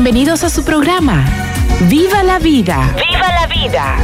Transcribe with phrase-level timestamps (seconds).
[0.00, 1.26] Bienvenidos a su programa.
[1.88, 2.94] ¡Viva la vida!
[2.94, 3.96] ¡Viva la vida!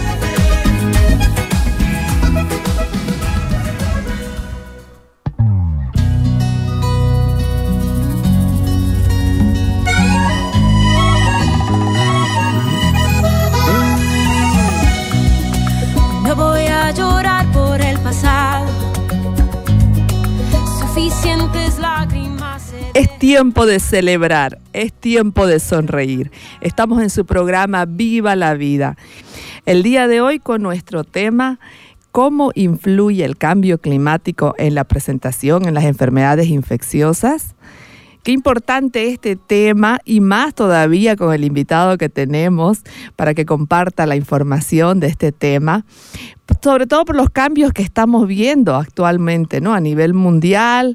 [22.95, 26.31] Es tiempo de celebrar, es tiempo de sonreír.
[26.61, 28.97] Estamos en su programa Viva la Vida.
[29.67, 31.59] El día de hoy con nuestro tema
[32.13, 37.57] ¿Cómo influye el cambio climático en la presentación en las enfermedades infecciosas?
[38.23, 42.83] Qué importante este tema y más todavía con el invitado que tenemos
[43.17, 45.85] para que comparta la información de este tema,
[46.63, 49.75] sobre todo por los cambios que estamos viendo actualmente, ¿no?
[49.75, 50.95] A nivel mundial,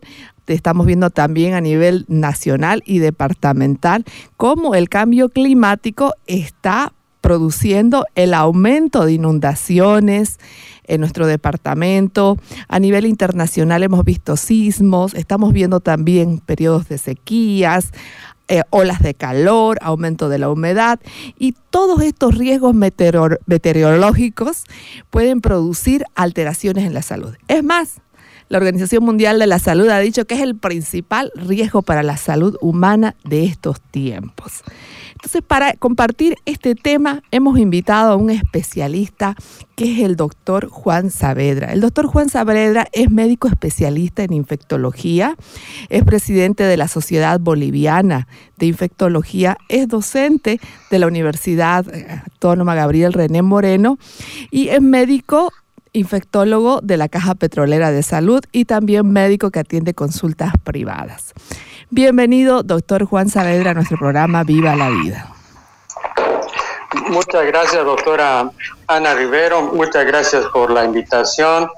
[0.53, 4.05] estamos viendo también a nivel nacional y departamental
[4.37, 10.39] cómo el cambio climático está produciendo el aumento de inundaciones
[10.85, 12.37] en nuestro departamento.
[12.67, 17.91] A nivel internacional hemos visto sismos, estamos viendo también periodos de sequías,
[18.47, 20.99] eh, olas de calor, aumento de la humedad
[21.37, 24.63] y todos estos riesgos meteor- meteorológicos
[25.11, 27.35] pueden producir alteraciones en la salud.
[27.47, 28.01] Es más,
[28.49, 32.17] la Organización Mundial de la Salud ha dicho que es el principal riesgo para la
[32.17, 34.63] salud humana de estos tiempos.
[35.11, 39.35] Entonces, para compartir este tema, hemos invitado a un especialista
[39.75, 41.73] que es el doctor Juan Saavedra.
[41.73, 45.35] El doctor Juan Saavedra es médico especialista en infectología,
[45.89, 48.27] es presidente de la Sociedad Boliviana
[48.57, 51.85] de Infectología, es docente de la Universidad
[52.23, 53.99] Autónoma Gabriel René Moreno
[54.51, 55.51] y es médico
[55.93, 61.33] infectólogo de la Caja Petrolera de Salud y también médico que atiende consultas privadas.
[61.89, 65.33] Bienvenido, doctor Juan Saavedra, a nuestro programa Viva la Vida.
[67.09, 68.51] Muchas gracias, doctora
[68.87, 69.61] Ana Rivero.
[69.73, 71.69] Muchas gracias por la invitación.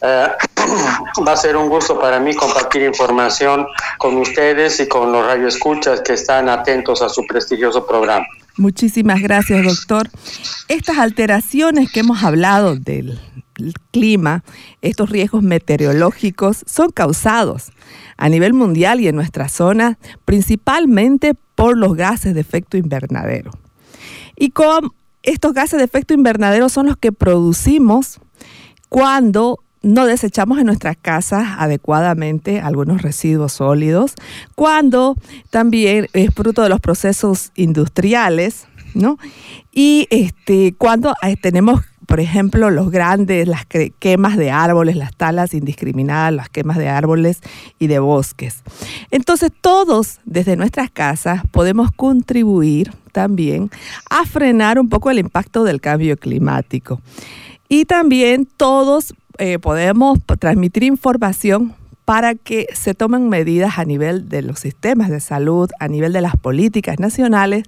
[0.00, 0.28] Eh,
[1.26, 3.66] va a ser un gusto para mí compartir información
[3.98, 8.26] con ustedes y con los radioescuchas que están atentos a su prestigioso programa.
[8.56, 10.08] Muchísimas gracias, doctor.
[10.68, 13.18] Estas alteraciones que hemos hablado del
[13.90, 14.44] clima,
[14.82, 17.72] estos riesgos meteorológicos, son causados
[18.16, 23.52] a nivel mundial y en nuestra zona principalmente por los gases de efecto invernadero.
[24.36, 24.92] Y con
[25.22, 28.20] estos gases de efecto invernadero son los que producimos
[28.88, 34.14] cuando no desechamos en nuestras casas adecuadamente algunos residuos sólidos,
[34.54, 35.14] cuando
[35.50, 39.18] también es fruto de los procesos industriales, ¿no?
[39.72, 45.14] Y este, cuando eh, tenemos, por ejemplo, los grandes, las que- quemas de árboles, las
[45.16, 47.40] talas indiscriminadas, las quemas de árboles
[47.78, 48.62] y de bosques.
[49.10, 53.70] Entonces, todos desde nuestras casas podemos contribuir también
[54.10, 57.00] a frenar un poco el impacto del cambio climático.
[57.68, 64.42] Y también todos eh, podemos transmitir información para que se tomen medidas a nivel de
[64.42, 67.64] los sistemas de salud, a nivel de las políticas nacionales,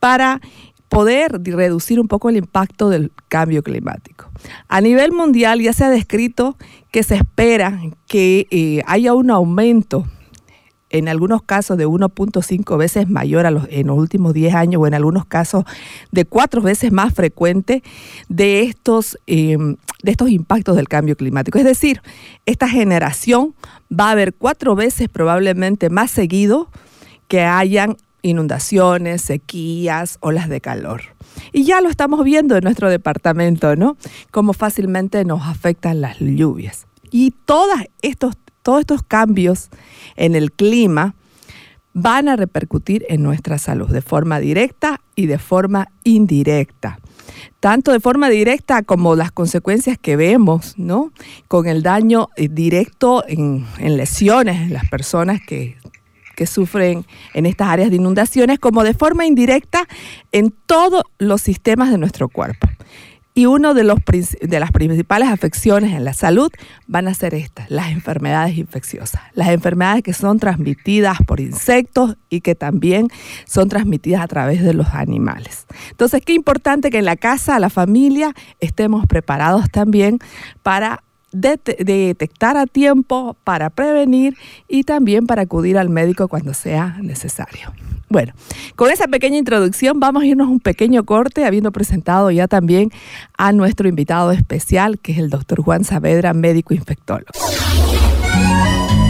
[0.00, 0.40] para
[0.88, 4.30] poder reducir un poco el impacto del cambio climático.
[4.68, 6.56] A nivel mundial ya se ha descrito
[6.90, 10.06] que se espera que eh, haya un aumento
[10.90, 14.86] en algunos casos de 1.5 veces mayor a los, en los últimos 10 años o
[14.86, 15.64] en algunos casos
[16.12, 17.82] de cuatro veces más frecuente
[18.28, 21.58] de estos, eh, de estos impactos del cambio climático.
[21.58, 22.02] Es decir,
[22.46, 23.54] esta generación
[23.92, 26.68] va a haber cuatro veces probablemente más seguido
[27.28, 27.96] que hayan
[28.26, 31.02] inundaciones, sequías, olas de calor.
[31.52, 33.96] Y ya lo estamos viendo en nuestro departamento, ¿no?
[34.30, 36.86] Cómo fácilmente nos afectan las lluvias.
[37.10, 37.34] Y
[38.02, 39.70] estos, todos estos cambios
[40.16, 41.14] en el clima
[41.92, 46.98] van a repercutir en nuestra salud de forma directa y de forma indirecta.
[47.60, 51.10] Tanto de forma directa como las consecuencias que vemos, ¿no?
[51.48, 55.76] Con el daño eh, directo en, en lesiones en las personas que
[56.36, 57.04] que sufren
[57.34, 59.88] en estas áreas de inundaciones, como de forma indirecta
[60.30, 62.68] en todos los sistemas de nuestro cuerpo.
[63.36, 66.50] Y una de, de las principales afecciones en la salud
[66.86, 69.20] van a ser estas, las enfermedades infecciosas.
[69.34, 73.08] Las enfermedades que son transmitidas por insectos y que también
[73.44, 75.66] son transmitidas a través de los animales.
[75.90, 80.18] Entonces, qué importante que en la casa, la familia, estemos preparados también
[80.62, 81.02] para
[81.40, 84.36] detectar a tiempo, para prevenir
[84.68, 87.72] y también para acudir al médico cuando sea necesario.
[88.08, 88.34] Bueno,
[88.76, 92.90] con esa pequeña introducción vamos a irnos un pequeño corte, habiendo presentado ya también
[93.36, 97.26] a nuestro invitado especial, que es el doctor Juan Saavedra, médico infectólogo.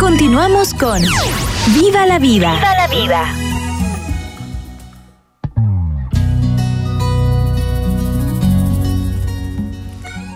[0.01, 1.01] Continuamos con
[1.75, 2.55] Viva la Vida.
[2.55, 3.35] Viva la Vida.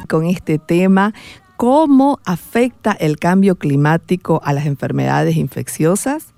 [0.08, 1.14] Con este tema
[1.60, 6.28] cómo afecta el cambio climático a las enfermedades infecciosas.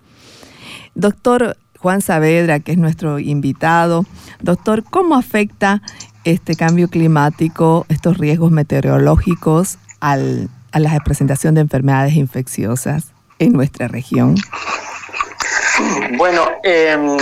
[0.97, 4.05] Doctor Juan Saavedra, que es nuestro invitado.
[4.41, 5.81] Doctor, ¿cómo afecta
[6.25, 14.35] este cambio climático, estos riesgos meteorológicos a la presentación de enfermedades infecciosas en nuestra región?
[16.19, 17.17] Bueno, em,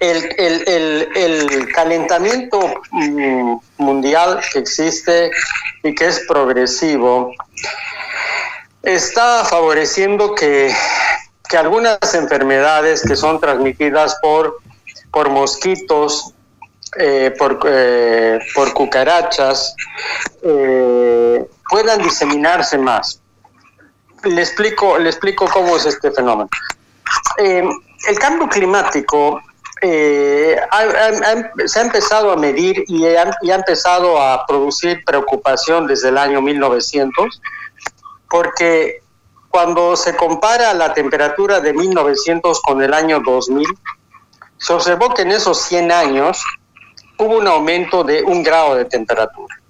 [0.00, 2.60] el, calentamiento
[2.90, 5.30] mm, mundial que existe
[5.82, 7.32] y que es progresivo
[8.82, 10.74] está favoreciendo que,
[11.56, 14.58] algunas enfermedades que son transmitidas por,
[15.10, 16.34] por mosquitos,
[16.98, 19.74] eh, por, eh, por, cucarachas,
[20.42, 23.22] eh, puedan diseminarse más.
[24.24, 26.50] Le explico, le explico cómo es este fenómeno.
[27.38, 29.40] el cambio climático
[29.80, 30.56] eh,
[31.66, 37.40] se ha empezado a medir y ha, empezado a producir preocupación desde el año 1900,
[38.28, 39.02] porque
[39.48, 43.66] cuando se compara la temperatura de 1900 con el año 2000,
[44.58, 46.42] se observó que en esos 100 años
[47.18, 49.60] hubo un aumento de un grado de temperatura.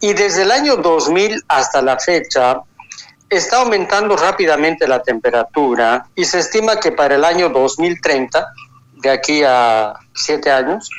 [0.00, 2.60] Y desde el año 2000 hasta la fecha,
[3.28, 8.46] está aumentando rápidamente la temperatura y se estima que para el año 2030
[9.04, 10.90] de aquí a siete años,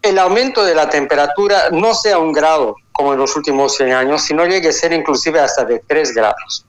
[0.00, 4.22] el aumento de la temperatura no sea un grado como en los últimos 100 años,
[4.22, 6.64] sino llegue a ser inclusive hasta de 3 grados.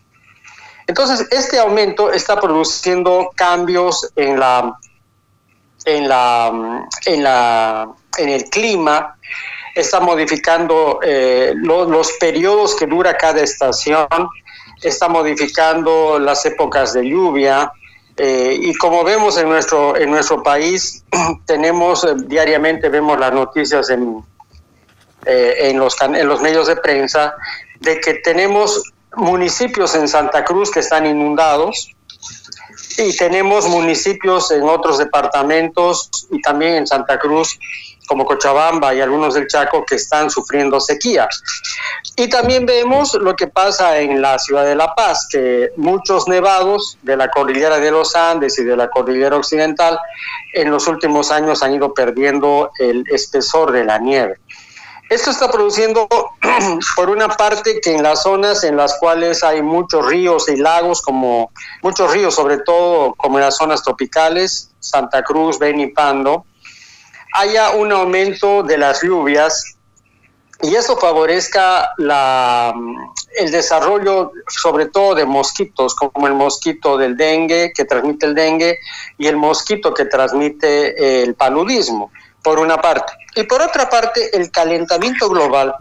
[0.87, 4.77] Entonces, este aumento está produciendo cambios en la
[5.85, 9.17] en la en la en el clima,
[9.75, 14.07] está modificando eh, los periodos que dura cada estación,
[14.81, 17.71] está modificando las épocas de lluvia,
[18.17, 21.03] eh, y como vemos en nuestro, en nuestro país,
[21.45, 24.23] tenemos eh, diariamente, vemos las noticias en,
[25.25, 27.35] eh, en, los, en los medios de prensa,
[27.79, 28.83] de que tenemos
[29.15, 31.89] municipios en Santa Cruz que están inundados
[32.97, 37.59] y tenemos municipios en otros departamentos y también en Santa Cruz
[38.07, 41.27] como Cochabamba y algunos del Chaco que están sufriendo sequía.
[42.15, 46.97] Y también vemos lo que pasa en la ciudad de La Paz, que muchos nevados
[47.01, 49.99] de la cordillera de los Andes y de la cordillera occidental
[50.53, 54.37] en los últimos años han ido perdiendo el espesor de la nieve.
[55.09, 56.07] Esto está produciendo,
[56.95, 61.01] por una parte, que en las zonas en las cuales hay muchos ríos y lagos,
[61.01, 61.51] como
[61.81, 66.45] muchos ríos, sobre todo como en las zonas tropicales, Santa Cruz, Beni Pando,
[67.33, 69.75] haya un aumento de las lluvias
[70.61, 72.73] y eso favorezca la,
[73.37, 78.79] el desarrollo sobre todo de mosquitos, como el mosquito del dengue que transmite el dengue
[79.17, 82.11] y el mosquito que transmite el paludismo,
[82.43, 83.13] por una parte.
[83.35, 85.73] Y por otra parte, el calentamiento global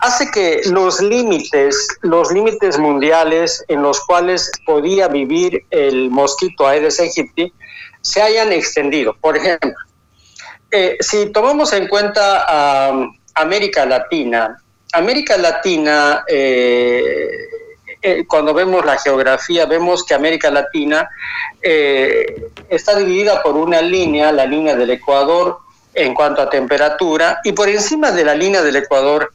[0.00, 6.98] hace que los límites, los límites mundiales en los cuales podía vivir el mosquito Aedes
[6.98, 7.52] aegypti
[8.00, 9.14] se hayan extendido.
[9.20, 9.72] Por ejemplo,
[10.74, 12.90] eh, si tomamos en cuenta
[13.34, 14.56] América Latina,
[14.94, 17.30] América Latina, eh,
[18.00, 21.10] eh, cuando vemos la geografía, vemos que América Latina
[21.60, 25.58] está dividida por una línea, la línea del Ecuador
[25.92, 29.30] en cuanto a temperatura, y por encima de la línea del Ecuador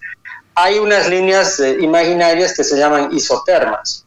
[0.55, 4.03] hay unas líneas imaginarias que se llaman isotermas.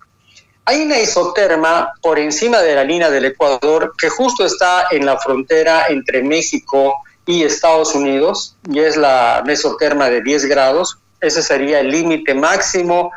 [0.65, 5.17] Hay una isoterma por encima de la línea del Ecuador que justo está en la
[5.17, 6.97] frontera entre México
[7.27, 10.99] y Estados Unidos, y es la mesoterma de 10 grados.
[11.21, 13.12] Ese sería el límite máximo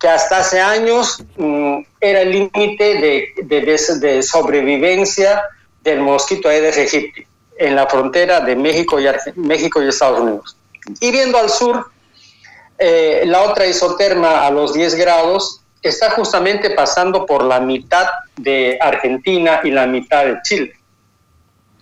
[0.00, 3.68] que hasta hace años mm, era el límite de,
[4.00, 5.42] de, sobrevivencia
[5.82, 7.24] del mosquito Aedes aegypti
[7.56, 9.06] en la frontera de México y,
[9.36, 10.56] México y Estados Unidos.
[11.00, 11.86] Y viendo al sur,
[12.78, 18.78] eh, la otra isoterma a los 10 grados está justamente pasando por la mitad de
[18.80, 20.74] Argentina y la mitad de Chile.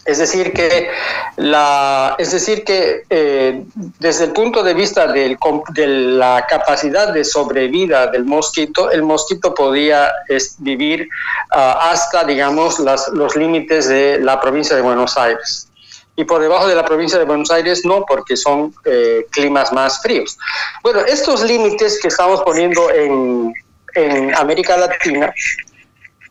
[0.05, 0.91] Es decir, que
[1.37, 3.63] la, es decir que eh,
[3.99, 5.39] desde el punto de vista del,
[5.75, 10.11] de la capacidad de sobrevida del mosquito, el mosquito podía
[10.59, 15.69] vivir uh, hasta, digamos, las, los límites de la provincia de Buenos Aires.
[16.17, 20.03] Y por debajo de la provincia de Buenos Aires no, porque son eh, climas más
[20.03, 20.39] fríos.
[20.83, 23.53] Bueno, estos límites que estamos poniendo en,
[23.95, 25.33] en América Latina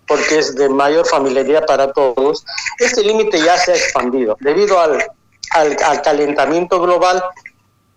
[0.10, 2.44] porque es de mayor familiaridad para todos,
[2.80, 4.36] este límite ya se ha expandido.
[4.42, 4.98] Debido al,
[5.52, 7.24] al, al calentamiento global,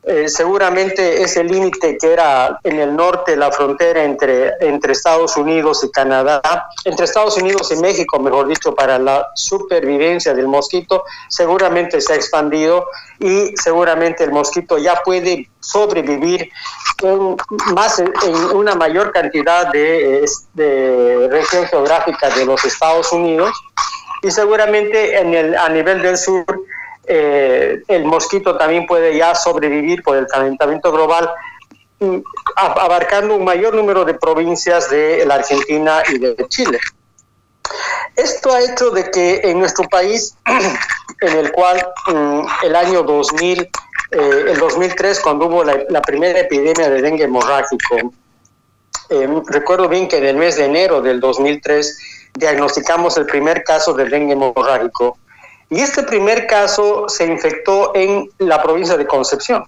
[0.04, 5.84] eh, seguramente ese límite que era en el norte, la frontera entre, entre Estados Unidos
[5.84, 6.42] y Canadá,
[6.84, 12.16] entre Estados Unidos y México, mejor dicho, para la supervivencia del mosquito, seguramente se ha
[12.16, 12.84] expandido
[13.20, 16.50] y seguramente el mosquito ya puede sobrevivir
[17.04, 17.36] en,
[17.72, 23.52] más, en una mayor cantidad de, de región geográfica de los Estados Unidos.
[24.24, 26.44] Y seguramente en el, a nivel del sur
[27.08, 27.51] eh,
[27.92, 31.30] el mosquito también puede ya sobrevivir por el calentamiento global,
[32.00, 32.18] mm,
[32.56, 36.78] abarcando un mayor número de provincias de la Argentina y de Chile.
[38.16, 40.36] Esto ha hecho de que en nuestro país,
[41.20, 43.70] en el cual mm, el año 2000, eh,
[44.48, 48.12] el 2003, cuando hubo la, primera epidemia de dengue hemorrágico,
[49.08, 51.98] eh, recuerdo bien que en el mes de enero del 2003
[52.34, 55.18] diagnosticamos el primer caso de dengue hemorrágico
[55.72, 59.64] y este primer caso se infectó en la provincia de Concepción.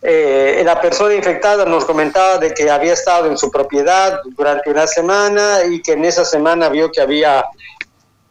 [0.00, 4.86] Eh, la persona infectada nos comentaba de que había estado en su propiedad durante una
[4.86, 7.44] semana y que en esa semana vio que había,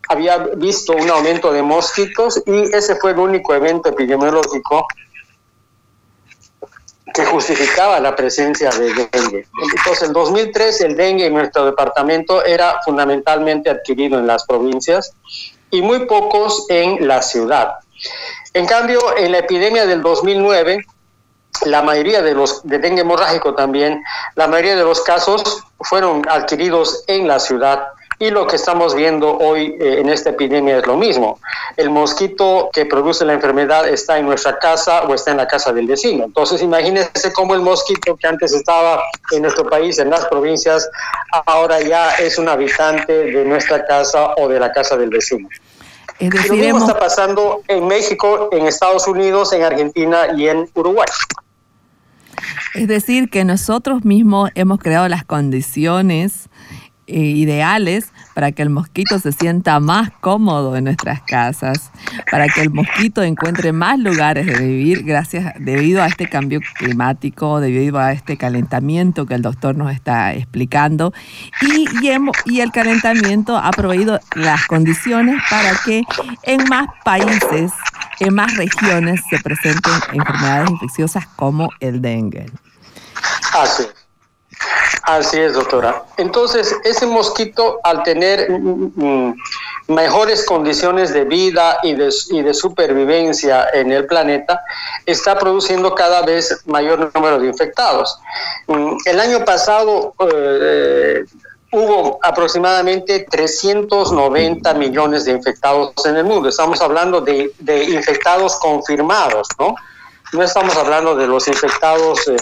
[0.09, 4.87] había visto un aumento de mosquitos y ese fue el único evento epidemiológico
[7.13, 9.47] que justificaba la presencia de dengue.
[9.75, 15.13] Entonces, en 2003 el dengue en nuestro departamento era fundamentalmente adquirido en las provincias
[15.71, 17.75] y muy pocos en la ciudad.
[18.53, 20.85] En cambio, en la epidemia del 2009,
[21.65, 24.03] la mayoría de los de dengue hemorrágico también,
[24.35, 27.87] la mayoría de los casos fueron adquiridos en la ciudad
[28.21, 31.39] y lo que estamos viendo hoy eh, en esta epidemia es lo mismo.
[31.75, 35.73] El mosquito que produce la enfermedad está en nuestra casa o está en la casa
[35.73, 36.25] del vecino.
[36.25, 39.01] Entonces imagínense cómo el mosquito que antes estaba
[39.31, 40.87] en nuestro país, en las provincias,
[41.47, 45.49] ahora ya es un habitante de nuestra casa o de la casa del vecino.
[46.19, 46.89] Es decir, lo mismo hemos...
[46.89, 51.07] está pasando en México, en Estados Unidos, en Argentina y en Uruguay.
[52.75, 59.19] Es decir, que nosotros mismos hemos creado las condiciones eh, ideales para que el mosquito
[59.19, 61.91] se sienta más cómodo en nuestras casas,
[62.29, 67.59] para que el mosquito encuentre más lugares de vivir gracias debido a este cambio climático,
[67.59, 71.13] debido a este calentamiento que el doctor nos está explicando
[71.61, 71.85] y,
[72.45, 76.03] y, el calentamiento ha proveído las condiciones para que
[76.43, 77.71] en más países,
[78.19, 82.45] en más regiones se presenten enfermedades infecciosas como el dengue.
[83.53, 83.83] Así.
[85.03, 86.03] Así es, doctora.
[86.17, 89.33] Entonces, ese mosquito, al tener mm,
[89.87, 94.61] mejores condiciones de vida y de, y de, supervivencia en el planeta,
[95.05, 98.17] está produciendo cada vez mayor número de infectados.
[98.67, 101.25] Mm, el año pasado eh,
[101.71, 106.49] hubo aproximadamente 390 millones de infectados en el mundo.
[106.49, 107.51] Estamos hablando de
[107.89, 109.75] infectados confirmados, ¿no?
[110.33, 112.35] No estamos hablando de los infectados, eh,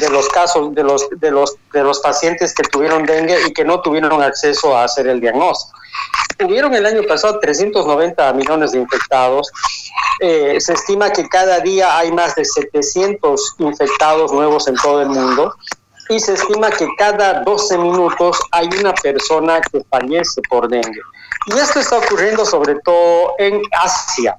[0.00, 3.64] de los casos, de los, de, los, de los pacientes que tuvieron dengue y que
[3.64, 5.78] no tuvieron acceso a hacer el diagnóstico.
[6.38, 9.50] Tuvieron el año pasado 390 millones de infectados.
[10.20, 15.08] Eh, se estima que cada día hay más de 700 infectados nuevos en todo el
[15.08, 15.54] mundo
[16.08, 21.00] y se estima que cada 12 minutos hay una persona que fallece por dengue.
[21.46, 24.36] Y esto está ocurriendo sobre todo en Asia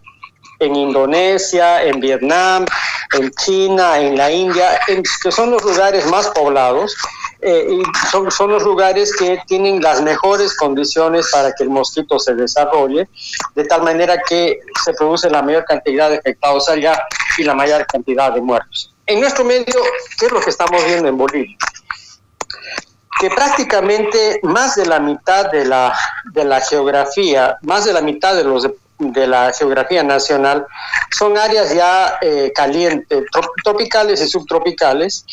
[0.65, 2.65] en Indonesia, en Vietnam,
[3.13, 6.96] en China, en la India, en, que son los lugares más poblados
[7.41, 12.17] eh, y son, son los lugares que tienen las mejores condiciones para que el mosquito
[12.20, 13.10] se desarrolle,
[13.55, 17.01] de tal manera que se produce la mayor cantidad de infectados allá
[17.38, 18.93] y la mayor cantidad de muertos.
[19.05, 19.82] En nuestro medio,
[20.17, 21.58] ¿qué es lo que estamos viendo en Bolivia?
[23.20, 25.96] que prácticamente más de la mitad de la,
[26.34, 28.67] de la geografía, más de la mitad de los
[29.00, 30.65] de la geografía nacional
[31.12, 33.23] son áreas ya eh, calientes,
[33.63, 35.25] tropicales y subtropicales,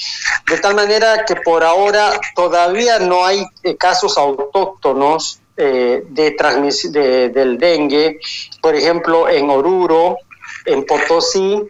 [0.49, 6.93] de tal manera que por ahora todavía no hay eh, casos autóctonos eh, de transmisión
[6.93, 8.19] de, del dengue,
[8.61, 10.17] por ejemplo en Oruro,
[10.65, 11.63] en Potosí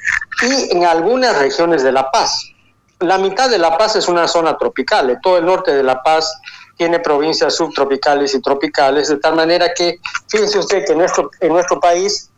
[0.42, 2.52] y en algunas regiones de La Paz.
[3.00, 6.32] La mitad de La Paz es una zona tropical, todo el norte de La Paz
[6.80, 11.52] tiene provincias subtropicales y tropicales, de tal manera que, fíjense usted que en nuestro, en
[11.52, 12.30] nuestro país,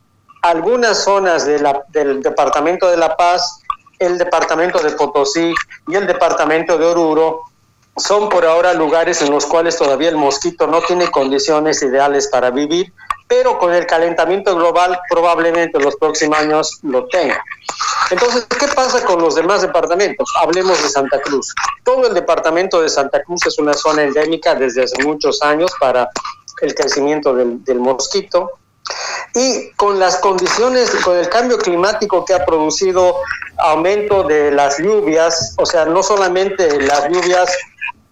[0.43, 3.61] algunas zonas de la, del departamento de La Paz,
[4.01, 5.55] el departamento de Potosí
[5.87, 7.43] y el departamento de Oruro
[7.97, 12.51] son por ahora lugares en los cuales todavía el mosquito no tiene condiciones ideales para
[12.51, 12.93] vivir,
[13.33, 17.43] pero con el calentamiento global probablemente en los próximos años lo tenga.
[18.11, 20.31] Entonces, ¿qué pasa con los demás departamentos?
[20.43, 21.55] Hablemos de Santa Cruz.
[21.83, 26.11] Todo el departamento de Santa Cruz es una zona endémica desde hace muchos años para
[26.61, 28.51] el crecimiento del, del mosquito.
[29.35, 33.17] Y con las condiciones, con el cambio climático que ha producido
[33.57, 37.51] aumento de las lluvias, o sea, no solamente las lluvias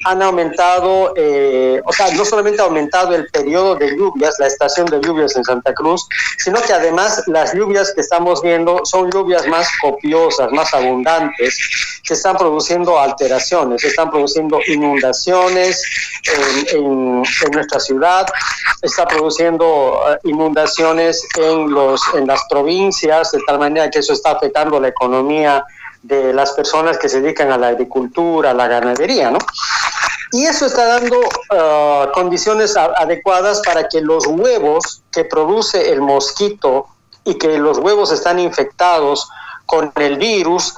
[0.05, 4.87] han aumentado, eh, o sea, no solamente ha aumentado el periodo de lluvias, la estación
[4.87, 6.07] de lluvias en Santa Cruz,
[6.39, 11.59] sino que además las lluvias que estamos viendo son lluvias más copiosas, más abundantes,
[12.03, 15.83] que están produciendo alteraciones, están produciendo inundaciones
[16.73, 18.27] en, en, nuestra ciudad,
[18.83, 24.33] está produciendo eh, inundaciones en, los, en las provincias, de tal manera que eso está
[24.33, 25.65] afectando la economía
[26.03, 29.39] de las personas que se dedican a la agricultura, a la ganadería, ¿no?
[30.33, 36.87] Y eso está dando uh, condiciones adecuadas para que los huevos que produce el mosquito
[37.25, 39.29] y que los huevos están infectados
[39.67, 40.75] con el virus,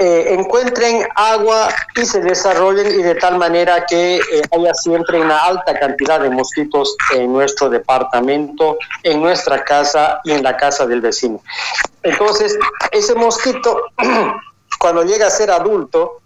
[0.00, 5.38] eh, encuentren agua y se desarrollen y de tal manera que eh, haya siempre una
[5.38, 11.00] alta cantidad de mosquitos en nuestro departamento, en nuestra casa y en la casa del
[11.00, 11.40] vecino.
[12.04, 12.56] Entonces,
[12.92, 13.82] ese mosquito,
[14.78, 16.20] cuando llega a ser adulto,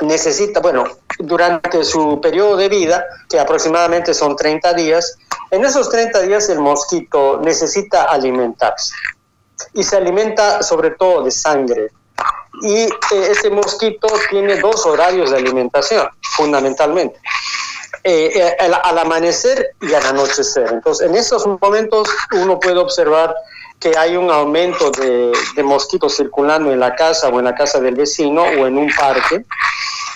[0.00, 0.84] necesita, bueno,
[1.18, 5.18] durante su periodo de vida, que aproximadamente son 30 días,
[5.50, 8.94] en esos 30 días el mosquito necesita alimentarse
[9.72, 11.90] y se alimenta sobre todo de sangre.
[12.62, 12.90] Y eh,
[13.30, 17.20] este mosquito tiene dos horarios de alimentación, fundamentalmente.
[18.02, 20.68] Eh, eh, al, al, amanecer y al anochecer.
[20.72, 23.34] Entonces, en esos momentos uno puede observar
[23.84, 27.80] que hay un aumento de, de mosquitos circulando en la casa o en la casa
[27.80, 29.44] del vecino o en un parque.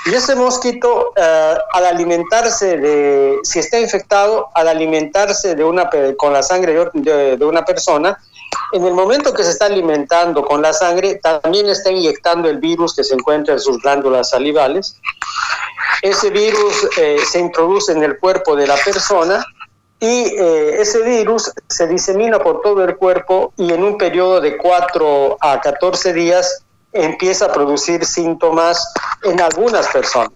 [0.06, 6.32] Y ese mosquito, uh, al alimentarse de, si está infectado, al alimentarse de una, con
[6.32, 8.18] la sangre de, de, una persona,
[8.72, 12.96] en el momento que se está alimentando con la sangre, también está inyectando el virus
[12.96, 14.96] que se encuentra en sus glándulas salivales.
[16.00, 19.44] Ese virus eh, se introduce en el cuerpo de la persona
[20.00, 24.56] y eh, ese virus se disemina por todo el cuerpo y en un periodo de
[24.56, 28.92] 4 a 14 días empieza a producir síntomas
[29.24, 30.32] en algunas personas.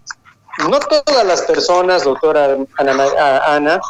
[0.69, 3.81] No todas las personas, doctora Ana, Ana,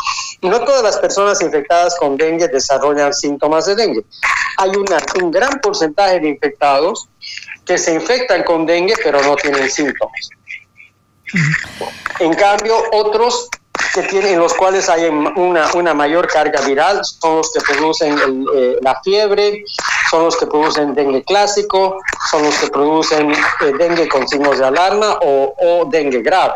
[0.42, 4.06] no todas las personas infectadas con dengue desarrollan síntomas de dengue.
[4.58, 7.10] Hay una, un gran porcentaje de infectados
[7.66, 10.30] que se infectan con dengue pero no tienen síntomas.
[12.20, 13.50] En cambio, otros
[13.94, 18.18] que tienen, en los cuales hay una, una mayor carga viral son los que producen
[18.18, 19.64] el, eh, la fiebre,
[20.10, 22.00] son los que producen dengue clásico,
[22.32, 26.54] son los que producen eh, dengue con signos de alarma o, o dengue grave.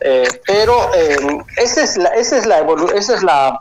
[0.00, 1.16] Eh, pero eh,
[1.56, 3.60] esa es la, esa es la, esa es la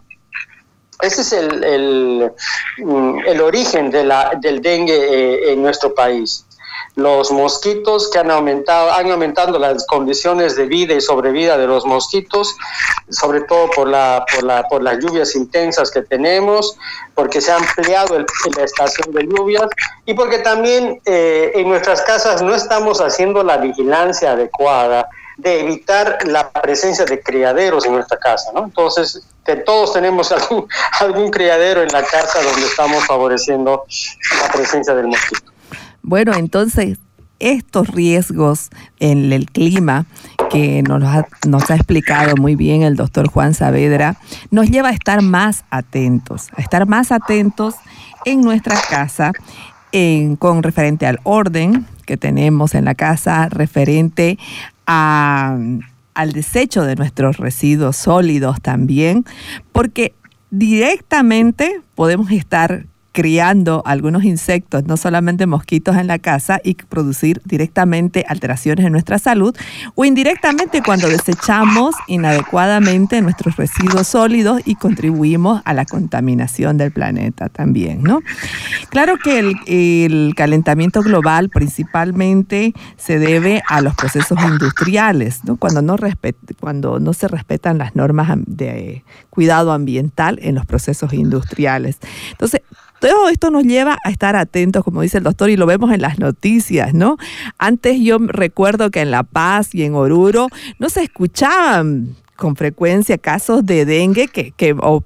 [1.02, 2.32] ese es el, el,
[2.78, 6.46] mm, el origen de la, del dengue en nuestro país
[6.96, 11.86] los mosquitos que han aumentado, han aumentado las condiciones de vida y sobrevida de los
[11.86, 12.56] mosquitos,
[13.10, 16.78] sobre todo por, la, por, la, por las lluvias intensas que tenemos,
[17.14, 19.68] porque se ha ampliado el, la estación de lluvias
[20.06, 26.20] y porque también eh, en nuestras casas no estamos haciendo la vigilancia adecuada de evitar
[26.26, 28.52] la presencia de criaderos en nuestra casa.
[28.56, 30.68] Entonces, que todos tenemos algún,
[31.02, 33.86] algún criadero en la casa donde estamos favoreciendo
[34.42, 35.55] la presencia del mosquito.
[36.08, 37.00] Bueno, entonces
[37.40, 40.06] estos riesgos en el clima
[40.52, 44.16] que nos ha, nos ha, explicado muy bien el doctor Juan Saavedra,
[44.52, 47.74] nos lleva a estar más atentos, a estar más atentos
[48.24, 49.32] en nuestra casa
[49.92, 54.38] en, con referente al orden que tenemos en la casa, referente
[54.86, 55.58] a,
[56.14, 59.26] al desecho de nuestros residuos sólidos también,
[59.72, 60.14] porque
[60.52, 68.26] directamente podemos estar criando algunos insectos, no solamente mosquitos en la casa y producir directamente
[68.28, 69.56] alteraciones en nuestra salud
[69.96, 77.48] o indirectamente cuando desechamos inadecuadamente nuestros residuos sólidos y contribuimos a la contaminación del planeta
[77.48, 78.20] también, ¿no?
[78.90, 85.56] Claro que el, el calentamiento global principalmente se debe a los procesos industriales, ¿no?
[85.56, 91.14] Cuando no, respet, cuando no se respetan las normas de cuidado ambiental en los procesos
[91.14, 91.98] industriales.
[92.32, 92.60] Entonces,
[93.10, 96.02] todo esto nos lleva a estar atentos, como dice el doctor, y lo vemos en
[96.02, 97.18] las noticias, ¿no?
[97.60, 100.48] Antes yo recuerdo que en La Paz y en Oruro
[100.80, 105.04] no se escuchaban con frecuencia casos de dengue que, o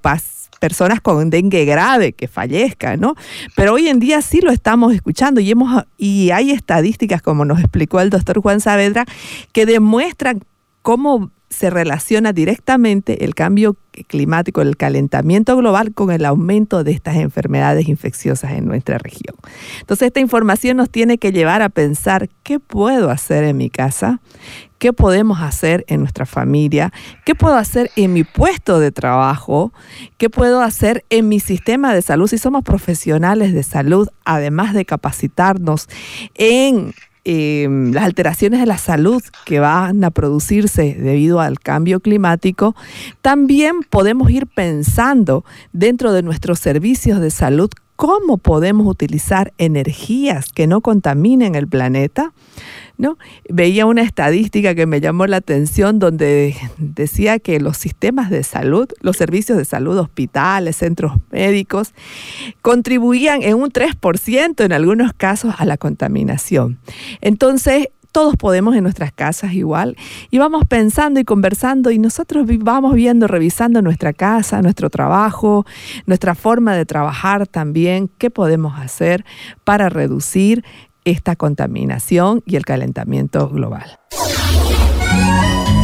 [0.58, 3.16] personas con dengue grave que fallezcan, ¿no?
[3.54, 7.60] Pero hoy en día sí lo estamos escuchando y hemos y hay estadísticas como nos
[7.60, 9.04] explicó el doctor Juan Saavedra
[9.52, 10.40] que demuestran
[10.82, 17.16] cómo se relaciona directamente el cambio climático, el calentamiento global con el aumento de estas
[17.16, 19.34] enfermedades infecciosas en nuestra región.
[19.80, 24.20] Entonces esta información nos tiene que llevar a pensar qué puedo hacer en mi casa,
[24.78, 26.92] qué podemos hacer en nuestra familia,
[27.26, 29.72] qué puedo hacer en mi puesto de trabajo,
[30.18, 34.84] qué puedo hacer en mi sistema de salud si somos profesionales de salud, además de
[34.84, 35.88] capacitarnos
[36.34, 42.74] en Em, las alteraciones de la salud que van a producirse debido al cambio climático,
[43.20, 50.66] también podemos ir pensando dentro de nuestros servicios de salud cómo podemos utilizar energías que
[50.66, 52.32] no contaminen el planeta
[53.00, 53.16] ¿no?
[53.48, 58.88] Veía una estadística que me llamó la atención donde decía que los sistemas de salud,
[59.00, 61.94] los servicios de salud, hospitales, centros médicos,
[62.60, 66.78] contribuían en un 3% en algunos casos a la contaminación.
[67.22, 69.96] Entonces, todos podemos en nuestras casas igual
[70.30, 75.64] y vamos pensando y conversando y nosotros vamos viendo, revisando nuestra casa, nuestro trabajo,
[76.06, 79.24] nuestra forma de trabajar también, qué podemos hacer
[79.64, 80.64] para reducir
[81.04, 83.98] esta contaminación y el calentamiento global.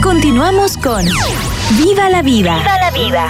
[0.03, 1.05] Continuamos con
[1.79, 2.59] Viva la vida.
[2.59, 3.29] Viva la vida.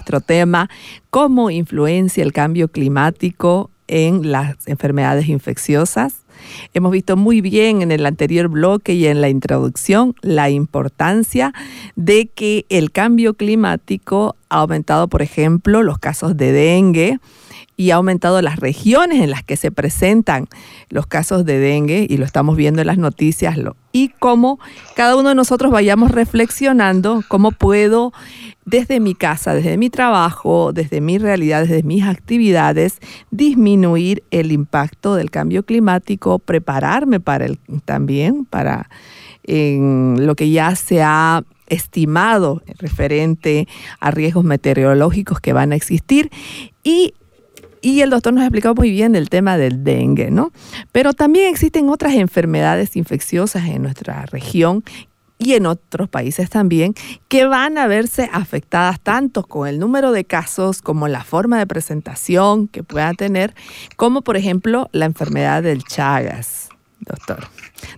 [0.00, 0.70] Otro tema,
[1.10, 6.25] cómo influencia el cambio climático en las enfermedades infecciosas.
[6.74, 11.52] Hemos visto muy bien en el anterior bloque y en la introducción la importancia
[11.94, 17.18] de que el cambio climático ha aumentado, por ejemplo, los casos de dengue,
[17.76, 20.46] y ha aumentado las regiones en las que se presentan
[20.88, 23.56] los casos de dengue y lo estamos viendo en las noticias
[23.92, 24.58] y cómo
[24.94, 28.12] cada uno de nosotros vayamos reflexionando cómo puedo
[28.64, 32.98] desde mi casa, desde mi trabajo, desde mi realidad, desde mis actividades,
[33.30, 38.88] disminuir el impacto del cambio climático, prepararme para el también para
[39.48, 43.68] lo que ya se ha estimado referente
[44.00, 46.30] a riesgos meteorológicos que van a existir
[46.82, 47.14] y
[47.82, 50.50] y el doctor nos ha explicado muy bien el tema del dengue, ¿no?
[50.90, 54.82] Pero también existen otras enfermedades infecciosas en nuestra región
[55.38, 56.94] y en otros países también,
[57.28, 61.66] que van a verse afectadas tanto con el número de casos como la forma de
[61.66, 63.54] presentación que pueda tener,
[63.96, 67.48] como por ejemplo la enfermedad del Chagas, doctor.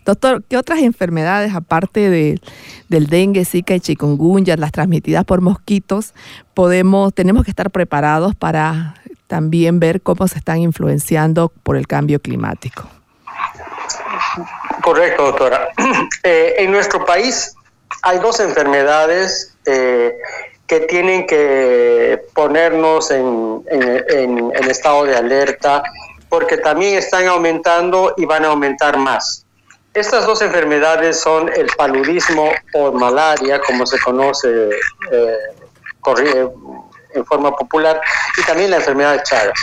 [0.05, 2.41] Doctor, ¿qué otras enfermedades, aparte de,
[2.89, 6.15] del dengue, zika y chikungunya, las transmitidas por mosquitos,
[6.55, 8.95] podemos, tenemos que estar preparados para
[9.27, 12.89] también ver cómo se están influenciando por el cambio climático.
[14.83, 15.69] Correcto, doctora.
[16.25, 17.55] Eh, en nuestro país
[18.03, 20.13] hay dos enfermedades eh,
[20.67, 25.83] que tienen que ponernos en, en, estado de alerta
[26.29, 29.47] porque también están aumentando y van a aumentar más.
[29.99, 34.71] Estas dos enfermedades son el paludismo o malaria, como se conoce
[35.11, 35.37] eh,
[37.15, 38.01] en forma popular,
[38.37, 39.61] y también la enfermedad de Chagas.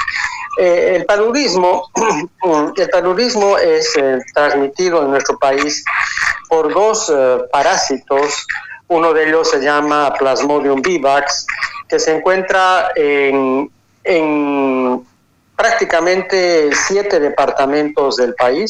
[0.57, 1.89] Eh, el paludismo,
[2.75, 5.85] el paludismo es eh, transmitido en nuestro país
[6.49, 8.45] por dos eh, parásitos.
[8.89, 11.47] Uno de ellos se llama Plasmodium vivax,
[11.87, 13.71] que se encuentra en,
[14.03, 15.07] en
[15.55, 18.69] prácticamente siete departamentos del país,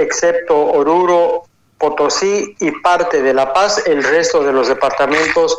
[0.00, 1.44] excepto Oruro,
[1.78, 5.56] Potosí y parte de La Paz, el resto de los departamentos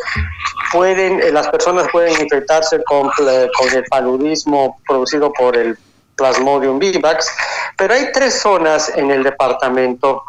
[0.71, 5.77] pueden, eh, las personas pueden infectarse con, con el paludismo producido por el
[6.17, 7.29] Plasmodium vivax,
[7.77, 10.23] pero hay tres zonas en el departamento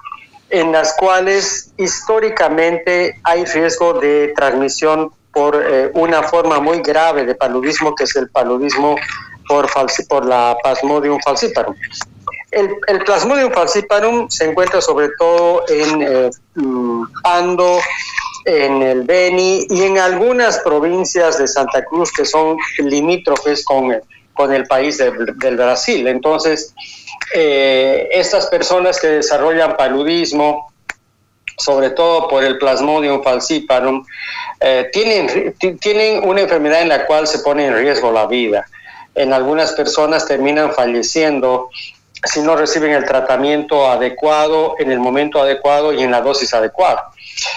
[0.50, 7.34] en las cuales históricamente hay riesgo de transmisión por eh, una forma muy grave de
[7.34, 8.96] paludismo, que es el paludismo
[9.46, 9.68] por,
[10.08, 11.74] por la Plasmodium falciparum.
[12.50, 17.78] El, Plasmodium falciparum se encuentra sobre todo en eh, mm, Pando,
[18.44, 23.94] en el Beni y en algunas provincias de Santa Cruz que son limítrofes con,
[24.34, 26.08] con el país del Brasil.
[26.08, 26.74] Entonces,
[27.34, 30.72] eh, estas personas que desarrollan paludismo,
[31.56, 34.04] sobre todo por el Plasmodium falciparum,
[34.60, 38.66] eh, tienen, tienen una enfermedad en la cual se pone en riesgo la vida.
[39.14, 41.70] En algunas personas terminan falleciendo
[42.24, 47.10] si no reciben el tratamiento adecuado en el momento adecuado y en la dosis adecuada.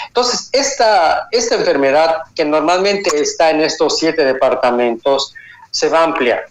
[0.08, 5.34] Entonces, esta, esta enfermedad que normalmente está en estos siete departamentos,
[5.72, 6.46] se va a ampliar.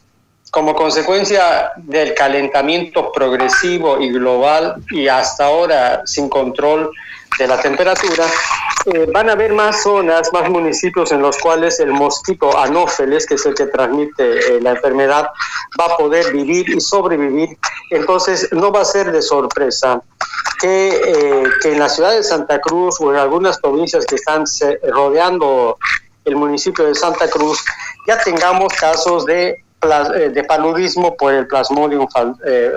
[0.50, 6.90] Como consecuencia del calentamiento progresivo y global y hasta ahora sin control
[7.38, 8.26] de la temperatura,
[8.86, 13.34] eh, van a haber más zonas, más municipios en los cuales el mosquito anófeles, que
[13.34, 15.28] es el que transmite eh, la enfermedad,
[15.80, 17.56] va a poder vivir y sobrevivir.
[17.90, 20.02] Entonces, no va a ser de sorpresa
[20.60, 24.44] que, eh, que en la ciudad de Santa Cruz o en algunas provincias que están
[24.90, 25.78] rodeando
[26.24, 27.64] el municipio de Santa Cruz,
[28.06, 32.06] ya tengamos casos de de paludismo por el Plasmodium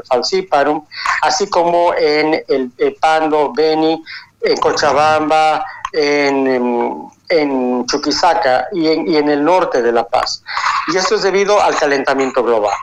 [0.09, 0.83] falciparum,
[1.21, 4.01] así como en el Pando, Beni,
[4.45, 10.43] en Cochabamba, en, en, Chuquisaca y en, y en, el norte de La Paz.
[10.87, 12.75] Y esto es debido al calentamiento global,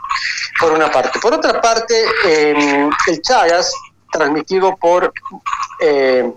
[0.58, 1.18] por una parte.
[1.20, 3.72] Por otra parte, el Chagas,
[4.12, 5.12] transmitido por
[5.80, 6.32] eh,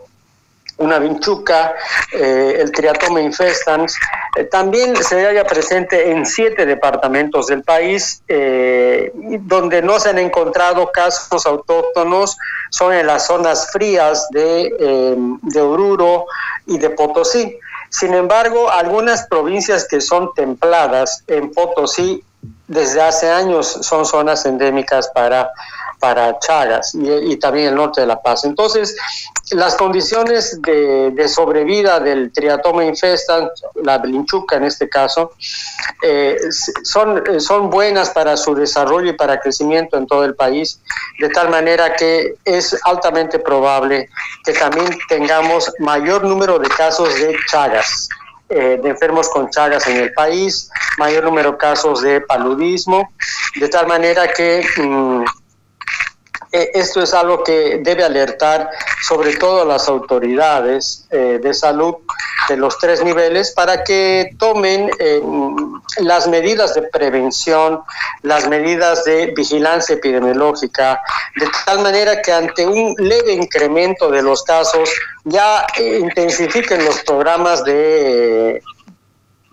[0.77, 1.73] una vinchuca,
[2.11, 3.95] eh, el triatoma infestans,
[4.35, 9.11] eh, también se halla presente en siete departamentos del país, eh,
[9.41, 12.37] donde no se han encontrado casos autóctonos,
[12.69, 16.25] son en las zonas frías de, de Oruro
[16.65, 17.57] y de Potosí.
[17.89, 22.23] Sin embargo, algunas provincias que son templadas en Potosí
[22.67, 25.51] desde hace años son zonas endémicas para
[26.05, 28.45] para Chagas y, también el norte de La Paz.
[28.45, 28.95] Entonces,
[29.49, 33.49] las condiciones de, sobrevida del triatoma infestan,
[33.81, 35.31] la belinchuca en este caso,
[36.03, 36.37] eh,
[36.83, 40.79] son, son buenas para su desarrollo y para crecimiento en todo el país,
[41.19, 44.07] de tal manera que es altamente probable
[44.43, 48.09] que también tengamos mayor número de casos de Chagas.
[48.47, 53.09] Eh, de enfermos con chagas en el país, mayor número de casos de paludismo,
[53.55, 55.25] de tal manera que mm, eh,
[56.73, 58.69] esto es algo que debe alertar
[59.01, 61.95] sobre todo a las autoridades eh, de salud
[62.49, 65.21] de los tres niveles para que tomen eh,
[65.99, 67.81] las medidas de prevención,
[68.21, 71.01] las medidas de vigilancia epidemiológica,
[71.37, 74.89] de tal manera que ante un leve incremento de los casos
[75.23, 78.61] ya intensifiquen los programas de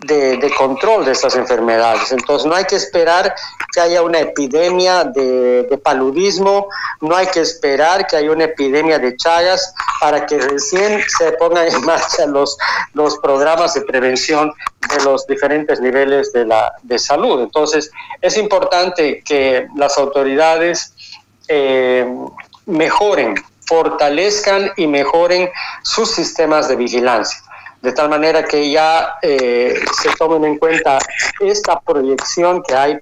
[0.05, 2.11] de, control de estas enfermedades.
[2.11, 3.33] Entonces no hay que esperar
[3.73, 6.67] que haya una epidemia de, paludismo,
[7.01, 11.67] no hay que esperar que haya una epidemia de chagas para que recién se pongan
[11.67, 12.57] en marcha los,
[12.93, 14.53] los programas de prevención
[14.95, 17.41] de los diferentes niveles de, la, de salud.
[17.41, 20.93] Entonces es importante que las autoridades
[21.47, 22.07] eh,
[22.65, 23.35] mejoren,
[23.65, 25.49] fortalezcan y mejoren
[25.83, 27.39] sus sistemas de vigilancia
[27.83, 30.99] de tal manera que ya eh, se tomen en cuenta
[31.41, 32.97] esta proyección que hay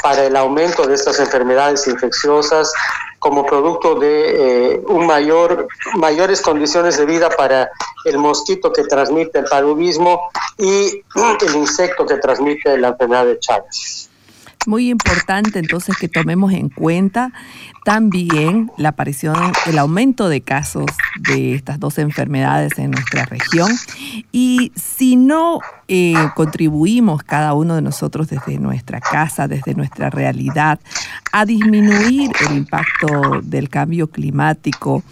[0.00, 2.72] para el aumento de estas enfermedades infecciosas
[3.18, 5.66] como producto de eh, un mayor,
[5.96, 7.70] mayores condiciones de vida para
[8.04, 10.20] el mosquito que transmite el paludismo
[10.56, 11.02] y
[11.40, 14.09] el insecto que transmite la enfermedad de Chagas.
[14.66, 17.32] Muy importante entonces que tomemos en cuenta
[17.84, 19.34] también la aparición,
[19.66, 20.86] el aumento de casos
[21.18, 23.70] de estas dos enfermedades en nuestra región.
[24.32, 30.78] Y si no eh, contribuimos cada uno de nosotros desde nuestra casa, desde nuestra realidad,
[31.32, 35.02] a disminuir el impacto del cambio climático,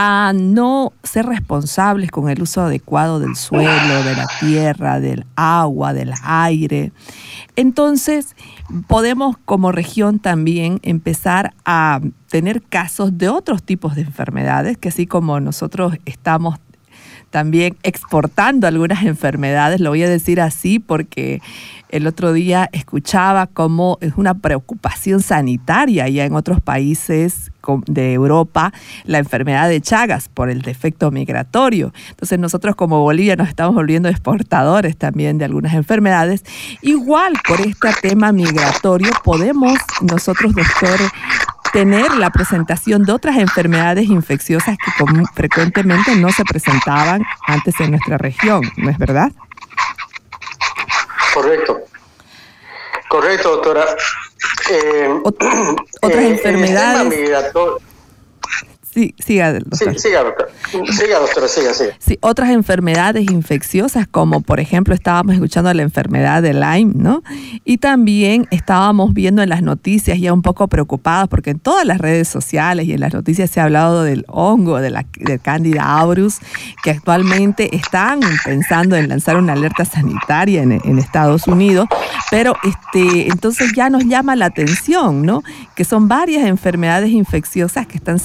[0.00, 5.92] a no ser responsables con el uso adecuado del suelo, de la tierra, del agua,
[5.92, 6.92] del aire.
[7.56, 8.36] Entonces,
[8.86, 15.08] podemos como región también empezar a tener casos de otros tipos de enfermedades, que así
[15.08, 16.60] como nosotros estamos
[17.30, 21.40] también exportando algunas enfermedades, lo voy a decir así porque
[21.90, 27.50] el otro día escuchaba cómo es una preocupación sanitaria ya en otros países
[27.86, 28.72] de Europa
[29.04, 31.92] la enfermedad de Chagas por el defecto migratorio.
[32.10, 36.44] Entonces nosotros como Bolivia nos estamos volviendo exportadores también de algunas enfermedades.
[36.82, 40.98] Igual por este tema migratorio podemos nosotros, doctor,
[41.72, 44.90] tener la presentación de otras enfermedades infecciosas que
[45.34, 49.30] frecuentemente no se presentaban antes en nuestra región, ¿no es verdad?
[51.34, 51.80] Correcto.
[53.08, 53.84] Correcto, doctora.
[54.70, 55.54] Eh, otras
[56.02, 57.30] eh, enfermedades.
[58.98, 59.78] Sí, siga, doctor.
[59.78, 60.48] Sí, siga, doctor.
[60.92, 61.92] Siga, doctora, siga, siga.
[62.00, 67.22] Sí, otras enfermedades infecciosas, como por ejemplo estábamos escuchando la enfermedad de Lyme, ¿no?
[67.64, 71.98] Y también estábamos viendo en las noticias ya un poco preocupadas, porque en todas las
[71.98, 75.84] redes sociales y en las noticias se ha hablado del hongo, de la, del Candida
[75.84, 76.40] auris,
[76.82, 81.86] que actualmente están pensando en lanzar una alerta sanitaria en, en Estados Unidos,
[82.32, 85.44] pero este, entonces ya nos llama la atención, ¿no?
[85.76, 88.18] Que son varias enfermedades infecciosas que están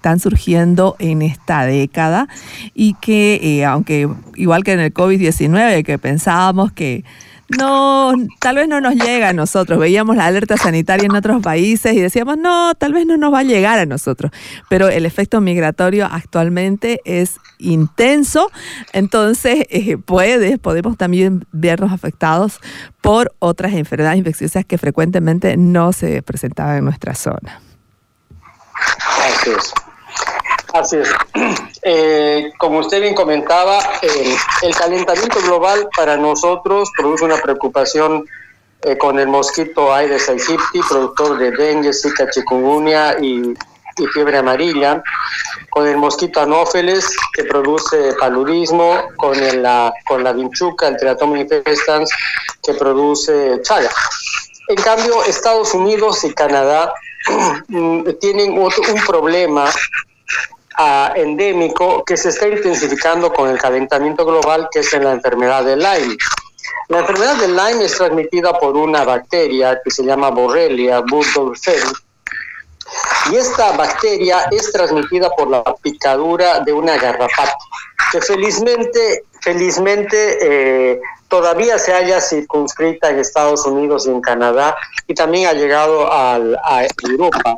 [0.00, 2.28] están surgiendo en esta década
[2.74, 7.04] y que, eh, aunque igual que en el COVID-19, que pensábamos que
[7.58, 9.78] no, tal vez no nos llega a nosotros.
[9.78, 13.40] Veíamos la alerta sanitaria en otros países y decíamos, no, tal vez no nos va
[13.40, 14.30] a llegar a nosotros.
[14.68, 18.50] Pero el efecto migratorio actualmente es intenso,
[18.92, 22.60] entonces eh, puede, podemos también vernos afectados
[23.00, 27.60] por otras enfermedades infecciosas que frecuentemente no se presentaban en nuestra zona.
[29.44, 29.89] Es.
[30.72, 31.08] Así es.
[31.82, 33.78] Eh, como usted bien comentaba,
[34.60, 38.26] el calentamiento global para nosotros produce una preocupación
[38.82, 43.54] eh, con el mosquito Aedes aegypti, productor de dengue, zika, chikungunya y,
[44.12, 45.02] fiebre amarilla,
[45.70, 51.36] con el mosquito anófeles que produce paludismo, con el, la, con la vinchuca, el triatom
[51.36, 52.10] infestans
[52.62, 53.90] que produce chaga.
[54.68, 56.92] En cambio, Estados Unidos y Canadá
[58.20, 59.70] tienen otro, un problema
[60.78, 65.64] uh, endémico que se está intensificando con el calentamiento global, que es en la enfermedad
[65.64, 66.16] de Lyme.
[66.88, 71.92] La enfermedad de Lyme es transmitida por una bacteria que se llama Borrelia burgdorferi,
[73.30, 77.54] y esta bacteria es transmitida por la picadura de una garrapata,
[78.10, 80.38] que felizmente, felizmente
[80.92, 86.12] eh, todavía se haya circunscrita en Estados Unidos y en Canadá y también ha llegado
[86.12, 87.54] al, a Europa.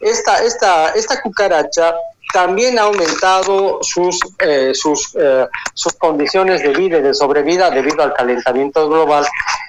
[0.00, 1.94] Esta, esta, esta cucaracha
[2.34, 8.02] también ha aumentado sus, eh, sus, eh, sus condiciones de vida y de sobrevida debido
[8.02, 9.24] al calentamiento global,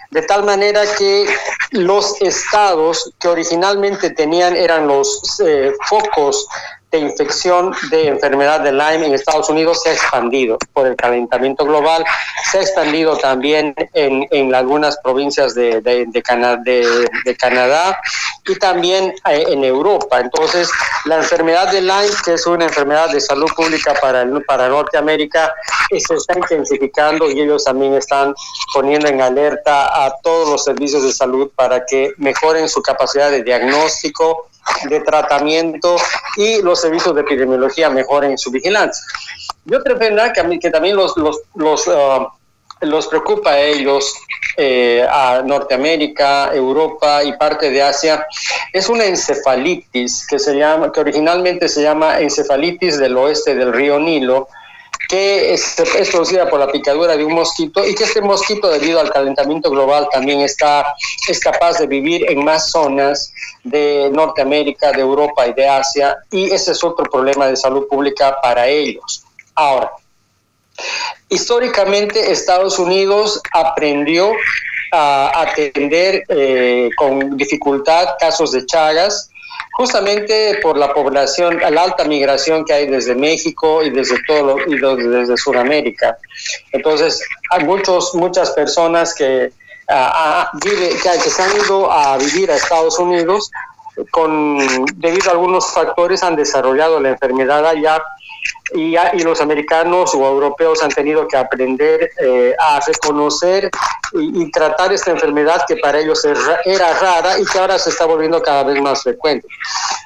[0.09, 1.27] de tal manera que
[1.69, 6.47] los estados que originalmente tenían eran los eh, focos
[6.95, 11.65] de infección de enfermedad de Lyme en Estados Unidos se ha expandido por el calentamiento
[11.65, 12.03] global,
[12.51, 17.99] se ha expandido también en, en algunas provincias de, de, de, Cana, de, de Canadá
[18.47, 20.19] y también eh, en Europa.
[20.19, 20.69] Entonces,
[21.05, 25.53] la enfermedad de Lyme, que es una enfermedad de salud pública para, el, para Norteamérica,
[25.89, 28.33] se está intensificando y ellos también están
[28.73, 33.43] poniendo en alerta a todos los servicios de salud para que mejoren su capacidad de
[33.43, 34.47] diagnóstico,
[34.89, 35.95] de tratamiento
[36.37, 39.03] y los servicios de epidemiología mejoren su vigilancia.
[39.65, 42.27] Y otra enfermedad que, también los, los, los, uh,
[42.81, 44.13] los preocupa a ellos,
[44.57, 48.25] eh, a Norteamérica, Europa y parte de Asia,
[48.71, 53.99] es una encefalitis que, se llama, que originalmente se llama encefalitis del oeste del río
[53.99, 54.47] Nilo,
[55.07, 58.99] que es, es, producida por la picadura de un mosquito y que este mosquito debido
[58.99, 60.95] al calentamiento global también está
[61.27, 66.51] es capaz de vivir en más zonas de Norteamérica, de Europa y de Asia y
[66.51, 69.23] ese es otro problema de salud pública para ellos.
[69.55, 69.91] Ahora,
[71.29, 74.31] históricamente Estados Unidos aprendió
[74.91, 79.29] a atender eh, con dificultad casos de Chagas,
[79.75, 84.77] justamente por la población, la alta migración que hay desde México y desde todo y
[84.77, 86.17] desde Sudamérica.
[86.71, 89.51] Entonces, hay muchos, muchas personas que,
[89.89, 93.51] uh, vive, que, que se han ido a vivir a Estados Unidos
[94.11, 94.57] con,
[94.95, 98.01] debido a algunos factores han desarrollado la enfermedad allá
[98.73, 103.69] y, y, los americanos o europeos han tenido que aprender eh, a reconocer
[104.13, 106.25] y, y, tratar esta enfermedad que para ellos
[106.65, 109.47] era rara y que ahora se está volviendo cada vez más frecuente.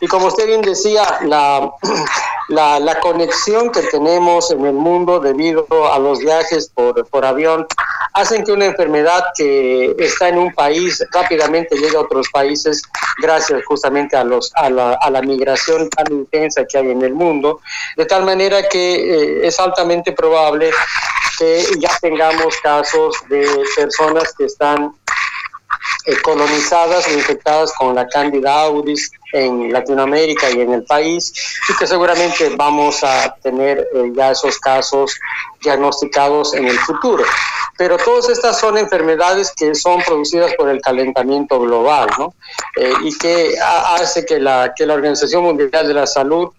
[0.01, 1.71] Y como usted bien decía, la,
[2.49, 7.65] la, la conexión que tenemos en el mundo debido a los viajes por, por avión
[8.13, 12.81] hacen que una enfermedad que está en un país rápidamente llegue a otros países
[13.21, 17.13] gracias justamente a, los, a, la, a la migración tan intensa que hay en el
[17.13, 17.59] mundo,
[17.97, 20.71] de tal manera que eh, es altamente probable
[21.37, 24.91] que ya tengamos casos de personas que están
[26.05, 31.33] eh, colonizadas o infectadas con la Candida auris en Latinoamérica y en el país
[31.69, 35.19] y que seguramente vamos a tener eh, ya esos casos
[35.61, 37.23] diagnosticados en el futuro.
[37.77, 42.33] Pero todas estas son enfermedades que son producidas por el calentamiento global, ¿no?
[42.75, 46.49] Eh, y que hace que la, que la Organización Mundial de la Salud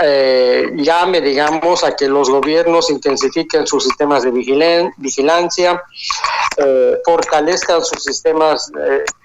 [0.00, 5.82] eh, llame, digamos, a que los gobiernos intensifiquen sus sistemas de vigilan vigilancia,
[6.56, 8.70] eh, fortalezcan sus sistemas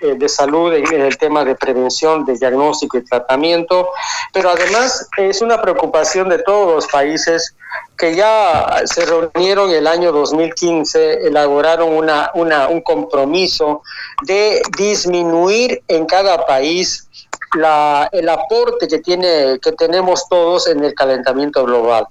[0.02, 3.90] eh, de salud en, el tema de prevención, de diagnóstico y tratamiento,
[4.32, 7.56] pero además es una preocupación de todos los países
[7.98, 13.82] que ya se reunieron el año 2015, elaboraron una, un compromiso
[14.24, 17.08] de disminuir en cada país
[17.56, 22.08] la, el aporte que, tiene, que tenemos todos en el calentamiento global.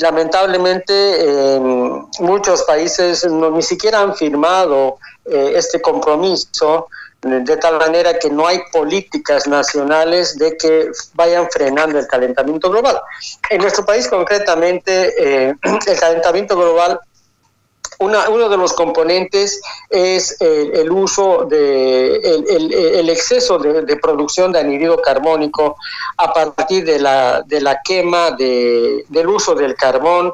[0.00, 6.88] Lamentablemente en muchos países no, ni siquiera han firmado eh, este compromiso
[7.24, 13.00] de tal manera que no hay políticas nacionales de que vayan frenando el calentamiento global.
[13.50, 15.54] En nuestro país concretamente, eh,
[15.86, 17.00] el calentamiento global
[17.98, 25.00] una, uno de los componentes es el, uso de el, exceso de, producción de anhídrido
[25.00, 25.76] carbónico
[26.16, 30.32] a partir de la, de la quema de, del uso del carbón,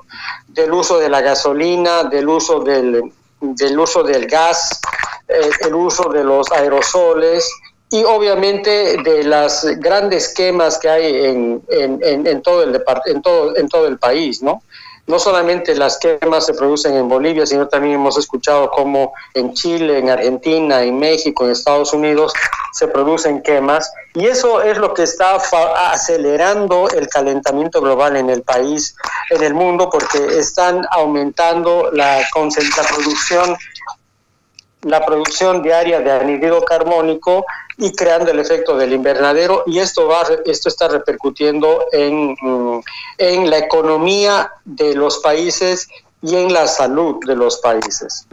[0.49, 4.80] del uso de la gasolina, del uso del, del uso del gas,
[5.28, 7.51] eh, el uso de los aerosoles
[7.91, 13.22] y obviamente de las grandes quemas que hay en, en, en, en todo, el en,
[13.22, 14.62] todo, en todo el país, ¿no?
[15.11, 19.98] No solamente las quemas se producen en Bolivia, sino también hemos escuchado cómo en Chile,
[19.98, 22.32] en Argentina, en México, en Estados Unidos
[22.72, 23.92] se producen quemas.
[24.14, 25.34] Y eso es lo que está
[25.90, 28.94] acelerando el calentamiento global en el país,
[29.30, 33.56] en el mundo, porque están aumentando la, la producción
[34.82, 37.44] la producción diaria de anhídrido carbónico
[37.80, 42.82] y creando el efecto del invernadero y esto va esto está repercutiendo en, mm,
[43.18, 45.88] en la economía de los países
[46.22, 48.26] y en la salud de los países.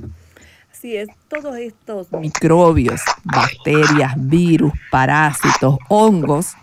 [0.71, 6.53] Así es, todos estos microbios, bacterias, virus, parásitos, hongos,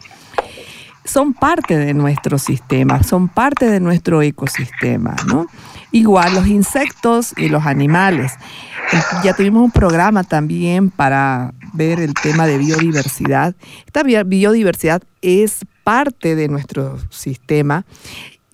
[1.05, 5.47] son parte de nuestro sistema, son parte de nuestro ecosistema, ¿no?
[5.91, 8.33] Igual los insectos y los animales.
[9.23, 13.55] Ya tuvimos un programa también para ver el tema de biodiversidad.
[13.87, 17.85] Esta bi- biodiversidad es parte de nuestro sistema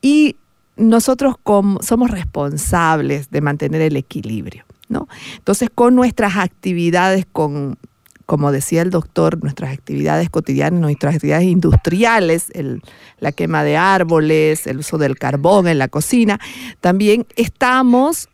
[0.02, 0.36] y
[0.76, 1.36] nosotros
[1.82, 5.06] somos responsables de mantener el equilibrio, ¿no?
[5.36, 7.76] Entonces, con nuestras actividades, con,
[8.24, 12.80] como decía el doctor, nuestras actividades cotidianas, nuestras actividades industriales, el-
[13.18, 16.40] la quema de árboles, el uso del carbón en la cocina,
[16.80, 18.28] también estamos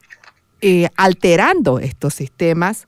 [0.63, 2.87] eh, alterando estos sistemas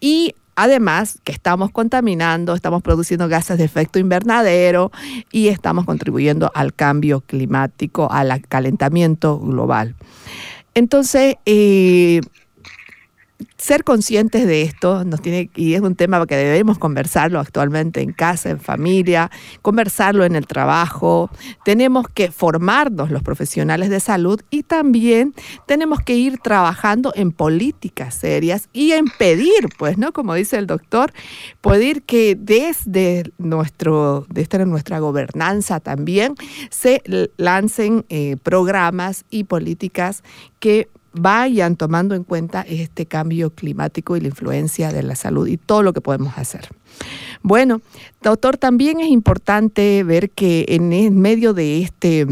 [0.00, 4.90] y además que estamos contaminando, estamos produciendo gases de efecto invernadero
[5.30, 9.94] y estamos contribuyendo al cambio climático, al calentamiento global.
[10.74, 12.20] Entonces, eh,
[13.66, 18.12] ser conscientes de esto nos tiene y es un tema que debemos conversarlo actualmente en
[18.12, 19.28] casa, en familia,
[19.60, 21.30] conversarlo en el trabajo.
[21.64, 25.34] Tenemos que formarnos los profesionales de salud y también
[25.66, 30.12] tenemos que ir trabajando en políticas serias y en pedir, pues, ¿no?
[30.12, 31.12] Como dice el doctor,
[31.60, 36.36] pedir que desde nuestro, desde nuestra gobernanza también
[36.70, 37.02] se
[37.36, 40.22] lancen eh, programas y políticas
[40.60, 40.88] que
[41.18, 45.82] vayan tomando en cuenta este cambio climático y la influencia de la salud y todo
[45.82, 46.68] lo que podemos hacer.
[47.42, 47.80] Bueno,
[48.22, 52.26] doctor, también es importante ver que en medio de este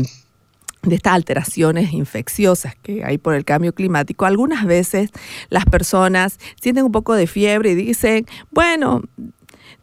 [0.83, 5.11] de estas alteraciones infecciosas que hay por el cambio climático, algunas veces
[5.49, 9.03] las personas sienten un poco de fiebre y dicen, bueno,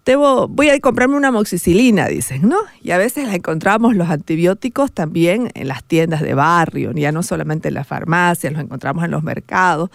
[0.06, 2.58] debo, voy a comprarme una moxicilina, dicen, ¿no?
[2.82, 7.24] Y a veces la encontramos los antibióticos también en las tiendas de barrio, ya no
[7.24, 9.90] solamente en las farmacias, los encontramos en los mercados.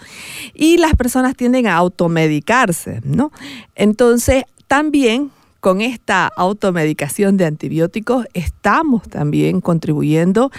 [0.53, 3.31] Y las personas tienden a automedicarse, ¿no?
[3.75, 10.51] Entonces, también con esta automedicación de antibióticos estamos también contribuyendo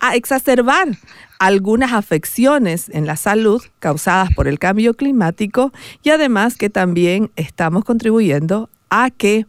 [0.00, 0.88] a exacerbar
[1.38, 7.84] algunas afecciones en la salud causadas por el cambio climático y además que también estamos
[7.84, 9.46] contribuyendo a que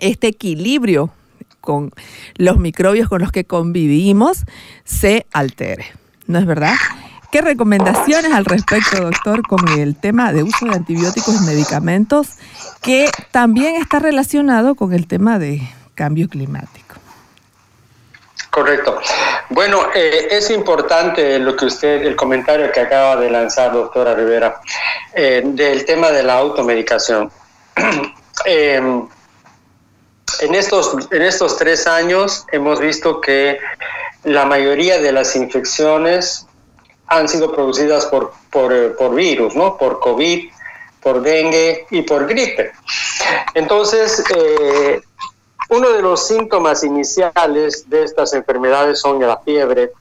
[0.00, 1.12] este equilibrio
[1.60, 1.92] con
[2.36, 4.44] los microbios con los que convivimos
[4.84, 5.92] se altere.
[6.26, 6.74] ¿No es verdad?
[7.30, 12.28] ¿Qué recomendaciones al respecto, doctor, con el tema de uso de antibióticos y medicamentos
[12.82, 15.62] que también está relacionado con el tema de
[15.94, 16.96] cambio climático?
[18.50, 19.00] Correcto.
[19.48, 24.60] Bueno, eh, es importante lo que usted, el comentario que acaba de lanzar, doctora Rivera,
[25.14, 27.32] eh, del tema de la automedicación.
[28.44, 28.76] Eh,
[30.40, 33.58] en, estos, en estos tres años hemos visto que
[34.24, 36.46] la mayoría de las infecciones
[37.06, 39.76] han sido producidas por, por, eh, por virus, ¿no?
[39.76, 40.50] Por COVID,
[41.02, 42.72] por dengue y por gripe.
[43.54, 45.02] Entonces, eh,
[45.68, 49.92] uno de los síntomas iniciales de estas enfermedades son la fiebre,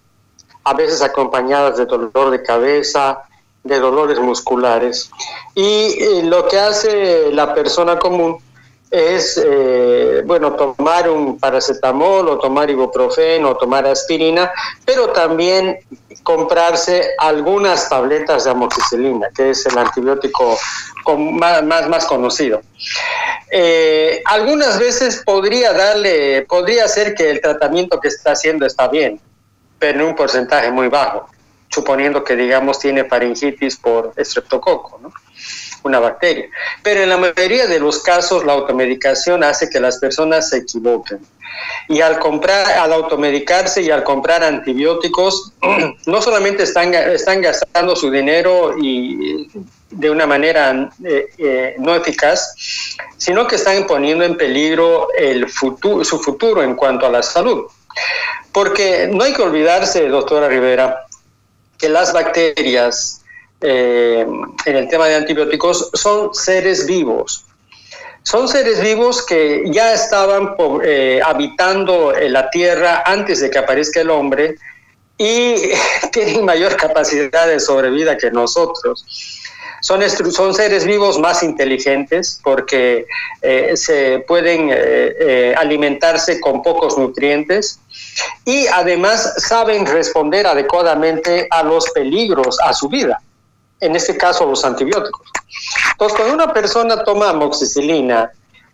[0.63, 3.23] a veces acompañadas de dolor de cabeza,
[3.63, 5.09] de dolores musculares.
[5.55, 8.37] Y eh, lo que hace la persona común
[8.91, 14.51] es, eh, bueno, tomar un paracetamol o tomar ibuprofeno o tomar aspirina,
[14.85, 15.79] pero también
[16.23, 20.57] comprarse algunas tabletas de amoxicilina, que es el antibiótico
[21.17, 22.61] más, más conocido.
[23.49, 29.21] Eh, algunas veces podría darle, podría ser que el tratamiento que está haciendo está bien,
[29.79, 31.27] pero en un porcentaje muy bajo,
[31.73, 35.13] suponiendo que, digamos, tiene faringitis por estreptococo, ¿no?
[35.83, 36.45] una bacteria.
[36.83, 41.19] Pero en la mayoría de los casos la automedicación hace que las personas se equivoquen.
[41.89, 45.53] Y al comprar, al automedicarse y al comprar antibióticos,
[46.05, 49.47] no solamente están, gastando su dinero y
[49.89, 52.55] de una manera eh, eh, no eficaz,
[53.17, 57.65] sino que están poniendo en peligro el futuro, su futuro en cuanto a la salud.
[58.53, 61.05] Porque no hay que olvidarse, doctora Rivera,
[61.81, 63.21] que las bacterias
[63.59, 64.25] eh,
[64.65, 67.43] en el tema de antibióticos son seres vivos.
[68.23, 70.55] Son seres vivos que ya estaban
[71.25, 74.55] habitando la Tierra antes de que aparezca el hombre
[75.17, 75.55] y
[76.11, 79.05] tienen mayor capacidad de sobrevida que nosotros.
[79.81, 80.01] Son,
[80.31, 83.07] son seres vivos más inteligentes porque
[83.41, 87.79] eh, se pueden eh, eh, alimentarse con pocos nutrientes
[88.45, 93.21] y además saben responder adecuadamente a los peligros a su vida,
[93.79, 95.27] en este caso los antibióticos.
[95.93, 98.31] Entonces, cuando una persona toma amoxicilina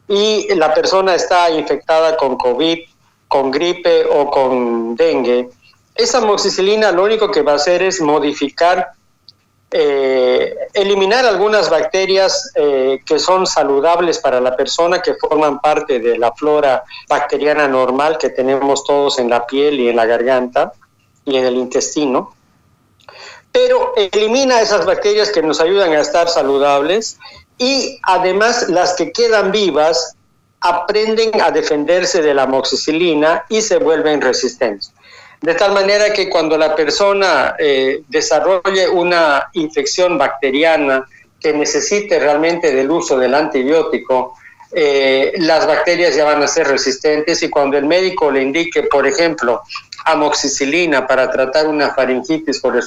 [0.07, 2.79] y la persona está infectada con COVID,
[3.27, 5.49] con gripe o con dengue,
[5.95, 8.91] esa amoxicilina lo único que va a hacer es modificar
[9.69, 16.17] eh, eliminar algunas bacterias eh, que son saludables para la persona, que forman parte de
[16.17, 20.71] la flora bacteriana normal que tenemos todos en la piel y en la garganta
[21.25, 22.33] y en el intestino.
[23.51, 27.19] Pero elimina esas bacterias que nos ayudan a estar saludables
[27.57, 30.15] y además las que quedan vivas
[30.61, 34.93] aprenden a defenderse de la amoxicilina y se vuelven resistentes.
[35.41, 41.07] De tal manera que cuando la persona eh, desarrolle una infección bacteriana
[41.39, 44.35] que necesite realmente del uso del antibiótico,
[44.73, 49.07] eh, las bacterias ya van a ser resistentes y cuando el médico le indique, por
[49.07, 49.61] ejemplo,
[50.05, 52.83] amoxicilina para tratar una faringitis por el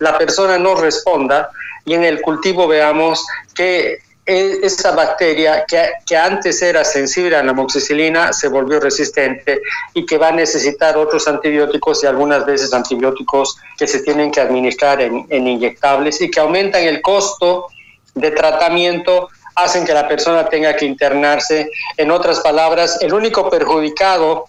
[0.00, 1.50] la persona no responda
[1.84, 3.24] y en el cultivo veamos
[3.54, 9.60] que esa bacteria que, antes era sensible a la amoxicilina se volvió resistente
[9.94, 14.40] y que va a necesitar otros antibióticos y algunas veces antibióticos que se tienen que
[14.40, 17.66] administrar en, en inyectables y que aumentan el costo
[18.14, 21.70] de tratamiento hacen que la persona tenga que internarse.
[21.96, 24.46] En otras palabras, el único perjudicado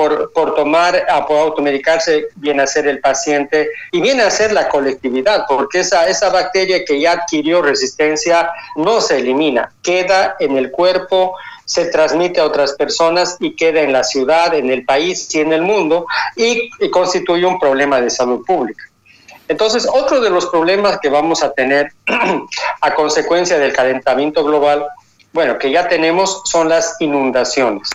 [0.00, 4.70] por, por tomar, por automedicarse, viene a ser el paciente y viene a ser la
[4.70, 10.70] colectividad, porque esa, esa bacteria que ya adquirió resistencia no se elimina, queda en el
[10.70, 11.34] cuerpo,
[11.66, 15.52] se transmite a otras personas y queda en la ciudad, en el país y en
[15.52, 18.82] el mundo y, y constituye un problema de salud pública.
[19.48, 21.92] Entonces, otro de los problemas que vamos a tener
[22.80, 24.86] a consecuencia del calentamiento global,
[25.34, 27.90] bueno, que ya tenemos, son las inundaciones.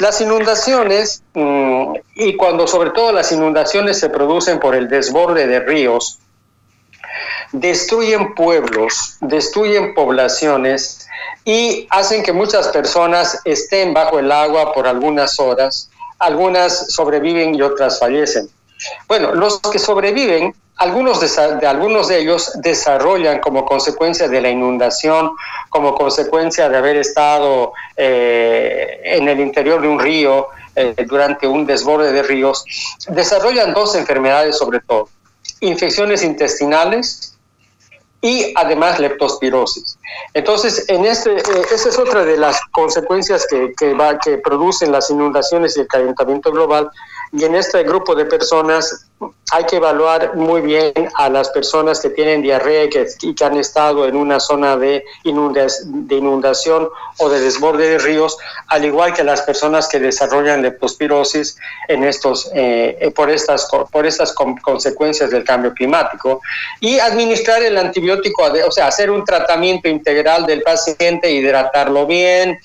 [0.00, 5.60] Las inundaciones, mm, y cuando sobre todo las inundaciones se producen por el desborde de
[5.60, 6.20] ríos,
[7.52, 11.08] destruyen pueblos, destruyen poblaciones
[11.44, 15.90] y hacen que muchas personas estén bajo el agua por algunas horas.
[16.18, 18.48] Algunas sobreviven y otras fallecen.
[19.06, 25.32] Bueno, los que sobreviven algunos de, algunos de ellos desarrollan como consecuencia de la inundación,
[25.70, 31.66] como consecuencia de haber estado eh, en el interior de un río eh, durante un
[31.66, 32.64] desborde de ríos,
[33.08, 35.08] desarrollan dos enfermedades sobre todo,
[35.60, 37.36] infecciones intestinales
[38.20, 39.97] y además leptospirosis.
[40.34, 44.92] Entonces, en este, eh, esa es otra de las consecuencias que, que, va, que producen
[44.92, 46.90] las inundaciones y el calentamiento global,
[47.32, 49.08] y en este grupo de personas
[49.50, 53.56] hay que evaluar muy bien a las personas que tienen diarrea y que, que han
[53.56, 56.88] estado en una zona de, inundación
[57.18, 58.36] o de desborde de ríos,
[58.68, 61.56] al igual que las personas que desarrollan leptospirosis
[61.88, 66.40] en estos, eh, por estas, por estas consecuencias del cambio climático.
[66.80, 72.58] Y administrar el antibiótico, o sea, hacer un tratamiento integral del paciente, hidratarlo bien,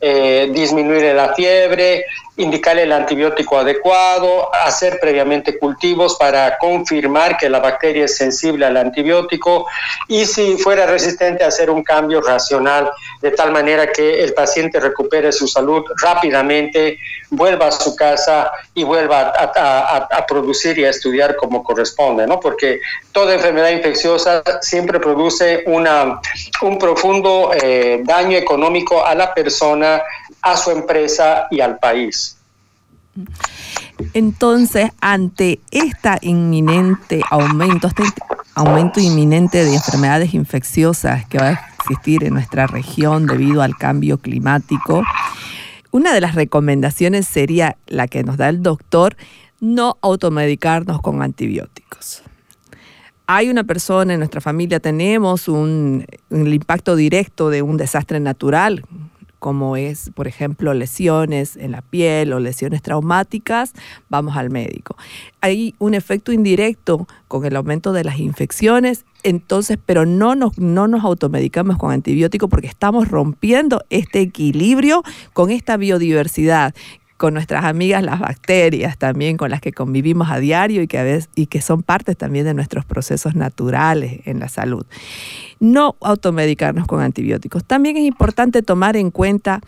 [0.00, 2.04] eh, disminuir la fiebre,
[2.36, 8.76] indicar el antibiótico adecuado, hacer previamente cultivos para confirmar que la bacteria es sensible al
[8.76, 9.66] antibiótico
[10.08, 12.90] y si fuera resistente hacer un cambio racional
[13.22, 16.98] de tal manera que el paciente recupere su salud rápidamente,
[17.30, 22.38] vuelva a su casa y vuelva a, producir y a estudiar como corresponde, ¿no?
[22.38, 22.80] Porque
[23.12, 26.20] toda enfermedad infecciosa siempre produce una,
[26.62, 30.02] un profundo eh, daño económico a la persona,
[30.42, 32.36] a su empresa y al país.
[34.12, 38.04] Entonces, ante este inminente aumento, este
[38.54, 44.18] aumento inminente de enfermedades infecciosas que va a existir en nuestra región debido al cambio
[44.18, 45.02] climático,
[45.90, 49.16] una de las recomendaciones sería la que nos da el doctor,
[49.60, 52.22] no automedicarnos con antibióticos.
[53.26, 58.84] hay una persona en nuestra familia, tenemos un, el impacto directo de un desastre natural,
[59.38, 63.72] como es, por ejemplo, lesiones en la piel o lesiones traumáticas,
[64.08, 64.96] vamos al médico.
[65.40, 70.88] Hay un efecto indirecto con el aumento de las infecciones, entonces, pero no nos, no
[70.88, 76.74] nos automedicamos con antibióticos porque estamos rompiendo este equilibrio con esta biodiversidad
[77.16, 81.02] con nuestras amigas las bacterias también con las que convivimos a diario y que, a
[81.02, 84.84] veces, y que son partes también de nuestros procesos naturales en la salud.
[85.58, 87.64] No automedicarnos con antibióticos.
[87.64, 89.60] También es importante tomar en cuenta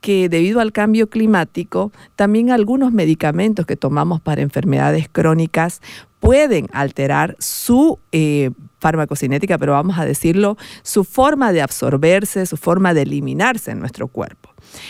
[0.00, 5.80] que debido al cambio climático, también algunos medicamentos que tomamos para enfermedades crónicas
[6.20, 8.50] pueden alterar su eh,
[8.80, 14.08] farmacocinética, pero vamos a decirlo, su forma de absorberse, su forma de eliminarse en nuestro
[14.08, 14.45] cuerpo.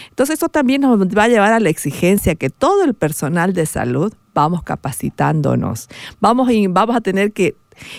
[0.08, 3.66] Entonces eso también nos va a llevar a la exigencia que todo el personal de
[3.66, 5.88] salud vamos capacitándonos,
[6.20, 7.56] vamos, vamos a tener que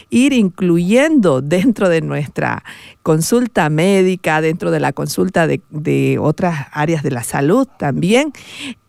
[0.09, 2.63] ir incluyendo dentro de nuestra
[3.03, 8.33] consulta médica, dentro de la consulta de, otras áreas de la salud también,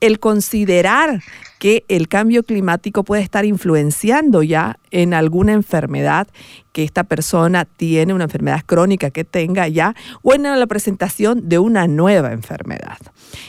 [0.00, 1.20] el considerar
[1.58, 6.28] que el cambio climático puede estar influenciando ya en alguna enfermedad
[6.72, 11.58] que esta persona tiene, una enfermedad crónica que tenga ya, o en la presentación de
[11.58, 12.98] una nueva enfermedad.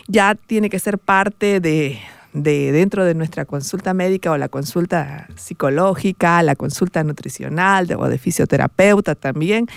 [0.07, 1.99] Ya tiene que ser parte de,
[2.33, 8.17] de dentro de nuestra consulta médica o la consulta psicológica, la consulta nutricional o de
[8.17, 9.67] fisioterapeuta también,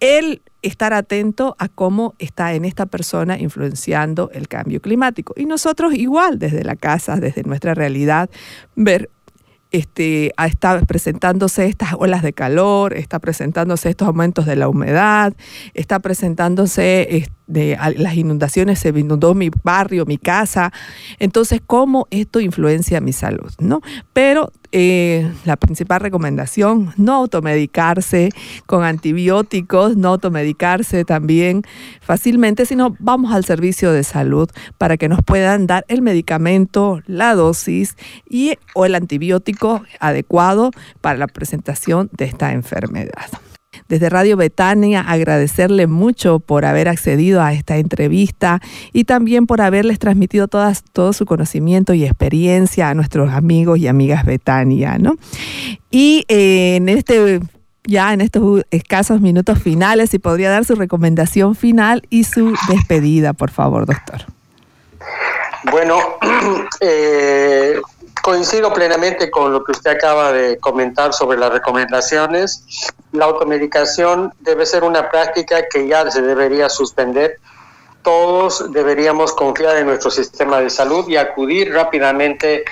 [0.00, 5.34] el estar atento a cómo está en esta persona influenciando el cambio climático.
[5.36, 8.30] Y nosotros igual, desde la casa, desde nuestra realidad,
[8.76, 9.10] ver
[9.72, 15.34] este, está presentándose estas olas de calor, está presentándose estos aumentos de la humedad,
[15.74, 20.72] está presentándose de las inundaciones, se inundó mi barrio, mi casa.
[21.18, 23.52] Entonces, ¿cómo esto influencia mi salud?
[23.58, 23.80] ¿no?
[24.12, 28.30] Pero eh, la principal recomendación, no automedicarse
[28.66, 31.62] con antibióticos, no automedicarse también
[32.00, 34.48] fácilmente, sino vamos al servicio de salud
[34.78, 37.96] para que nos puedan dar el medicamento, la dosis
[38.28, 40.70] y o el antibiótico adecuado
[41.02, 43.41] para la presentación de esta enfermedad
[43.92, 48.62] desde Radio Betania agradecerle mucho por haber accedido a esta entrevista
[48.94, 53.88] y también por haberles transmitido todas, todo su conocimiento y experiencia a nuestros amigos y
[53.88, 55.16] amigas Betania, ¿no?
[55.90, 57.40] Y eh, en este
[57.84, 63.34] ya en estos escasos minutos finales, si podría dar su recomendación final y su despedida,
[63.34, 64.22] por favor, doctor.
[65.70, 65.98] Bueno,
[66.80, 67.78] eh,
[68.20, 72.64] Coincido plenamente con lo que usted acaba de comentar sobre las recomendaciones.
[73.12, 77.38] La automedicación debe ser una práctica que ya se debería suspender.
[78.02, 82.64] Todos deberíamos confiar en nuestro sistema de salud y acudir rápidamente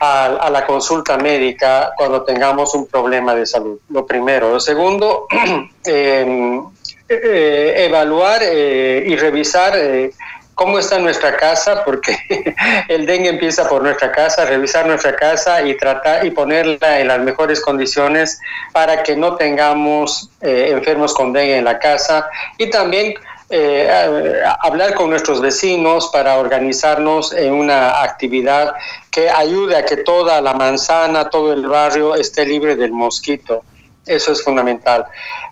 [0.00, 3.78] a, la consulta médica cuando tengamos un problema de salud.
[3.88, 4.50] Lo primero.
[4.50, 5.26] Lo segundo,
[5.84, 6.64] em,
[7.08, 10.12] eh, evaluar eh, y revisar eh,
[10.56, 12.18] cómo está nuestra casa, porque
[12.88, 17.20] el dengue empieza por nuestra casa, revisar nuestra casa y tratar y ponerla en las
[17.20, 18.40] mejores condiciones
[18.72, 23.14] para que no tengamos eh, enfermos con dengue en la casa y también
[23.50, 28.74] eh, hablar con nuestros vecinos para organizarnos en una actividad
[29.10, 33.62] que ayude a que toda la manzana, todo el barrio esté libre del mosquito.
[34.06, 35.04] Eso es fundamental.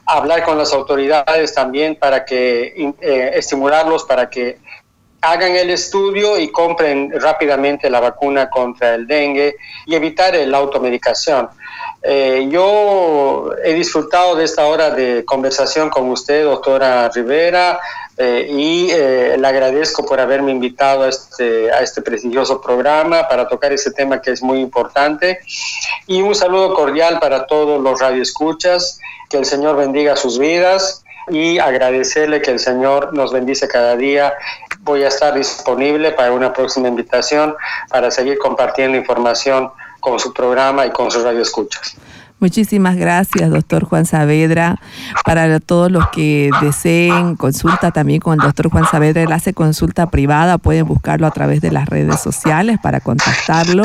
[0.07, 4.59] Hablar con las autoridades también para que eh, estimularlos para que
[5.25, 9.57] hagan el estudio y compren rápidamente la vacuna contra el dengue
[9.87, 11.49] y evitar la automedicación.
[12.03, 17.81] Eh, yo he disfrutado de esta hora de conversación con usted, doctora Rivera,
[18.19, 23.49] eh, y eh, le agradezco por haberme invitado a este, a este prestigioso programa para
[23.49, 25.41] tocar ese tema que es muy importante.
[26.07, 29.01] Y un saludo cordial para todos los radioescuchas,
[29.31, 34.35] que el Señor bendiga sus vidas y agradecerle que el Señor nos bendice cada día
[34.85, 37.55] voy a estar disponible para una próxima invitación
[37.89, 39.71] para seguir compartiendo información
[40.01, 41.97] con su programa y con sus radioescuchas.
[42.41, 44.79] Muchísimas gracias, doctor Juan Saavedra.
[45.25, 50.11] Para todos los que deseen consulta también con el doctor Juan Saavedra, él hace consulta
[50.11, 53.85] privada, pueden buscarlo a través de las redes sociales para contactarlo.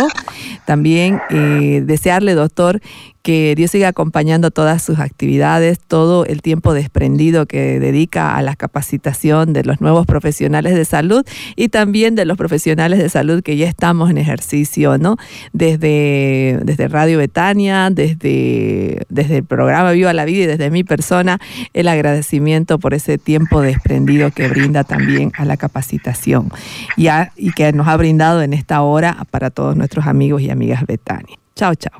[0.66, 2.82] También eh, desearle, doctor,
[3.22, 8.56] que Dios siga acompañando todas sus actividades, todo el tiempo desprendido que dedica a la
[8.56, 13.58] capacitación de los nuevos profesionales de salud y también de los profesionales de salud que
[13.58, 15.18] ya estamos en ejercicio, ¿no?
[15.54, 21.40] Desde, desde Radio Betania, desde, desde el programa Viva la Vida y desde mi persona,
[21.74, 26.52] el agradecimiento por ese tiempo desprendido que brinda también a la capacitación
[26.96, 30.86] y, y que nos ha brindado en esta hora para todos nuestros amigos y amigas
[30.86, 31.38] Betania.
[31.56, 32.00] Chao, chao.